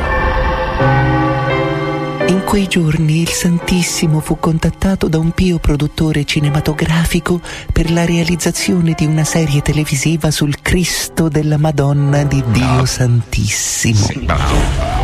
[2.27, 7.41] In quei giorni il Santissimo fu contattato da un pio produttore cinematografico
[7.71, 14.05] per la realizzazione di una serie televisiva sul Cristo della Madonna di Dio Santissimo.
[14.27, 15.02] Allora, No,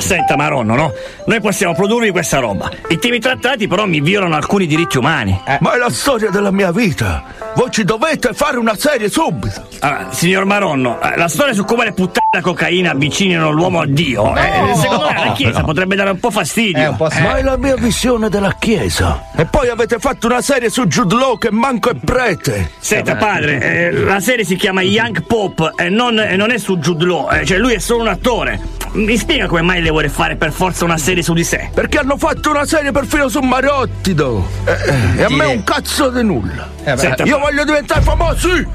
[0.00, 0.92] senta Maronno, no?
[1.26, 2.70] Noi possiamo produrvi questa roba.
[2.88, 5.38] I temi trattati però mi violano alcuni diritti umani.
[5.60, 7.24] Ma è la storia della mia vita.
[7.54, 9.66] Voi ci dovete fare una serie subito.
[9.80, 13.86] Allora, signor Maronno, eh, la storia su come le puttane la cocaina avvicinano l'uomo a
[13.86, 14.76] Dio, eh, No.
[14.76, 16.94] secondo me alla Chiesa potrebbe dare un po' fastidio.
[16.98, 19.30] Ma è la mia visione della Chiesa.
[19.34, 22.72] E poi avete fatto una serie su Jude Law che manco è prete.
[22.80, 26.76] Senta padre, eh, la serie si chiama Young Pop e non, e non è su
[26.78, 28.60] Jude Law, eh, cioè lui è solo un attore.
[28.92, 31.70] Mi spiega come mai lei vuole fare per forza una serie su di sé?
[31.72, 34.46] Perché hanno fatto una serie perfino su Marottido.
[34.66, 36.68] Eh, e a me un cazzo di nulla.
[36.94, 38.48] Senta, Io voglio diventare famoso.
[38.54, 38.66] sì.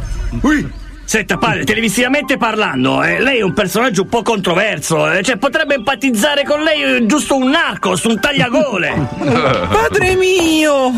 [0.41, 0.81] Ui.
[1.13, 5.75] Senta padre, televisivamente parlando, eh, lei è un personaggio un po' controverso, eh, cioè potrebbe
[5.75, 9.09] empatizzare con lei eh, giusto un narcos, un tagliagole.
[9.69, 10.91] Padre mio!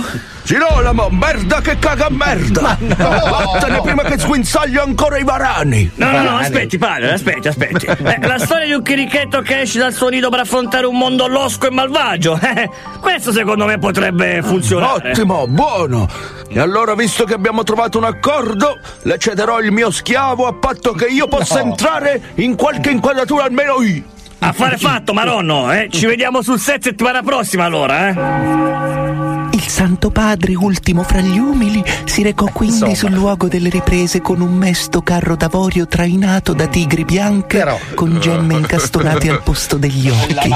[0.45, 2.77] Girolamo, merda che caga merda!
[2.79, 5.89] Vattene prima che sguinzaglio ancora i varani!
[5.95, 7.85] No, no, no, aspetti, padre, aspetti, aspetti.
[8.05, 11.25] Eh, la storia di un chirichetto che esce dal suo nido per affrontare un mondo
[11.27, 12.39] losco e malvagio.
[12.55, 12.69] Eh,
[13.01, 15.09] questo secondo me potrebbe funzionare.
[15.09, 16.07] Ottimo, buono!
[16.47, 20.93] E allora, visto che abbiamo trovato un accordo, le cederò il mio schiavo a patto
[20.93, 24.03] che io possa entrare in qualche inquadratura almeno io!
[24.39, 25.87] Affare fatto, Maronno, eh?
[25.89, 29.34] Ci vediamo sul set settimana prossima allora, eh?
[29.65, 34.39] Il Santo Padre, ultimo fra gli umili, si recò quindi sul luogo delle riprese con
[34.39, 37.65] un mesto carro d'avorio trainato da tigri bianche
[37.95, 40.53] con gemme incastonate al posto degli occhi.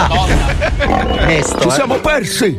[1.60, 2.56] Ci siamo persi!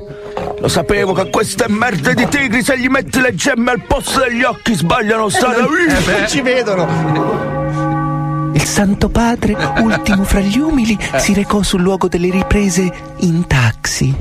[0.58, 4.18] Lo sapevo che a queste merde di tigri se gli metti le gemme al posto
[4.18, 5.60] degli occhi sbagliano strada!
[5.60, 7.59] non ci vedono!
[8.52, 14.14] Il Santo Padre, ultimo fra gli umili, si recò sul luogo delle riprese in taxi.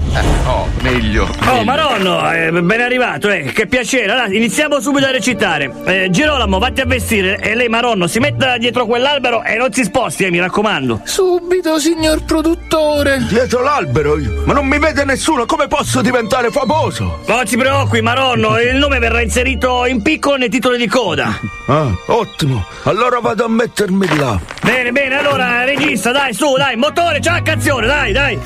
[0.46, 1.28] Oh, meglio.
[1.48, 3.52] Oh, Maronno, eh, ben arrivato, eh.
[3.54, 4.12] Che piacere.
[4.12, 5.74] Allora, iniziamo subito a recitare.
[5.86, 9.84] Eh, Girolamo, vatti a vestire e lei, Maronno, si metta dietro quell'albero e non si
[9.84, 11.02] sposti, eh, mi raccomando.
[11.04, 13.26] Subito, signor produttore!
[13.28, 14.16] Dietro l'albero?
[14.46, 17.20] Ma non mi vede nessuno, come posso diventare famoso?
[17.28, 21.40] Non si preoccupi, Maronno, il nome verrà inserito in piccolo nei titoli di coda.
[21.68, 22.66] Ah, ottimo!
[22.84, 24.18] Allora vado a mettermi di
[24.62, 28.40] Bene, bene, allora, regista, dai, su, dai, motore, c'è la canzone, dai, dai.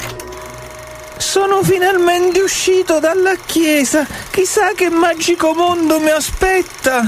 [1.17, 4.05] Sono finalmente uscito dalla chiesa.
[4.31, 7.03] Chissà che magico mondo mi aspetta.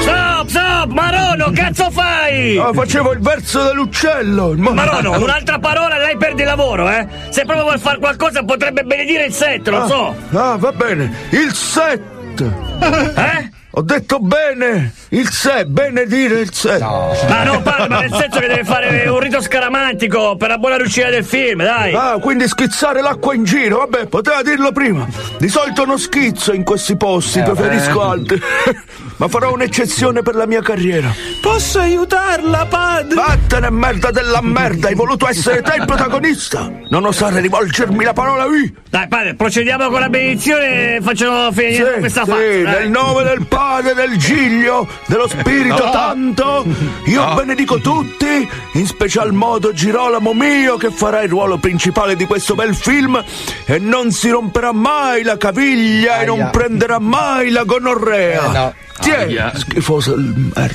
[0.00, 2.58] Stop, stop, Marono, cazzo fai?
[2.58, 4.54] Ah, facevo il verso dell'uccello!
[4.56, 7.06] mo- Marono, un'altra parola e lei perde il lavoro, eh?
[7.30, 10.16] Se proprio vuol fare qualcosa potrebbe benedire il set, lo Ah, so.
[10.32, 11.10] Ah, va bene.
[11.30, 12.00] Il set.
[12.40, 13.50] Eh?
[13.78, 14.92] Ho detto bene.
[15.10, 16.80] Il set, benedire il set.
[16.80, 20.76] Ma no, padre, ma nel senso che deve fare un rito scaramantico per la buona
[20.76, 21.94] riuscita del film, dai.
[21.94, 23.78] Ah, quindi schizzare l'acqua in giro.
[23.78, 25.06] Vabbè, poteva dirlo prima.
[25.38, 28.10] Di solito non schizzo in questi posti, Eh, preferisco vabbè.
[28.10, 28.42] altri.
[29.18, 31.12] Ma farò un'eccezione per la mia carriera.
[31.40, 33.14] Posso aiutarla, padre?
[33.14, 34.88] Vattene, merda della merda!
[34.88, 36.70] Hai voluto essere te il protagonista!
[36.90, 38.72] Non osare rivolgermi la parola qui!
[38.90, 42.62] Dai, padre, procediamo con la benedizione e facciamo finire Sì, questa sì, fase.
[42.62, 45.90] nel nome del Padre, del Giglio, dello Spirito No.
[45.90, 46.66] Tanto,
[47.06, 47.34] io No.
[47.34, 52.74] benedico tutti, in special modo Girolamo mio che farà il ruolo principale di questo bel
[52.74, 53.22] film
[53.66, 56.50] e non si romperà mai la caviglia e non Aia.
[56.50, 58.44] prenderà mai la gonorrea.
[58.44, 58.74] Eh, no.
[59.00, 59.52] Tieni, Aia.
[59.54, 60.74] schifoso il merda.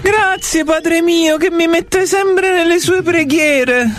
[0.00, 3.90] Grazie, padre mio, che mi mette sempre nelle sue preghiere.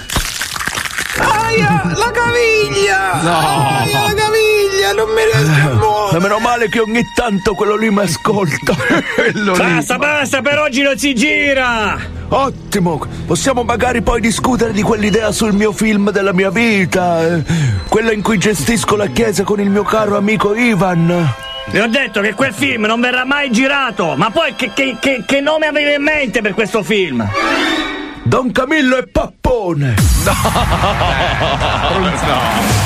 [1.19, 3.21] Aia, la caviglia!
[3.21, 3.77] No.
[3.79, 6.17] Aia, la caviglia, non mi riesco a muovere.
[6.17, 8.73] E meno male che ogni tanto quello lì mi ascolta.
[9.15, 9.57] Quello lì.
[9.57, 11.97] Basta, basta, per oggi non si gira!
[12.27, 17.43] Ottimo, possiamo magari poi discutere di quell'idea sul mio film della mia vita, eh,
[17.87, 21.33] quella in cui gestisco la chiesa con il mio caro amico Ivan.
[21.67, 25.23] Le ho detto che quel film non verrà mai girato, ma poi che, che- che-
[25.25, 27.27] che nome aveva in mente per questo film?
[28.27, 29.95] Don Camillo e Pappone.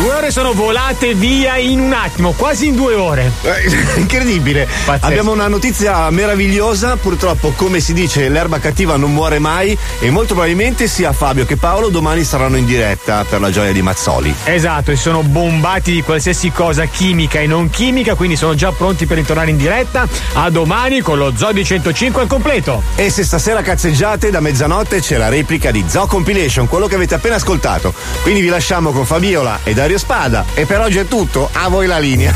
[0.00, 3.30] Due ore sono volate via in un attimo, quasi in due ore.
[3.42, 4.66] Eh, Incredibile.
[5.00, 6.96] Abbiamo una notizia meravigliosa.
[6.96, 9.76] Purtroppo, come si dice, l'erba cattiva non muore mai.
[9.98, 13.82] E molto probabilmente sia Fabio che Paolo domani saranno in diretta per la gioia di
[13.82, 14.34] Mazzoli.
[14.44, 19.04] Esatto, e sono bombati di qualsiasi cosa chimica e non chimica, quindi sono già pronti
[19.04, 20.08] per ritornare in diretta.
[20.32, 22.82] A domani con lo Zodi 105 al completo.
[22.94, 27.16] E se stasera cazzeggiate, da mezzanotte c'è la replica di Zoo Compilation, quello che avete
[27.16, 27.92] appena ascoltato.
[28.22, 30.44] Quindi vi lasciamo con Fabiola e Dario Mario Spada.
[30.54, 32.32] E per oggi è tutto, a voi la linea.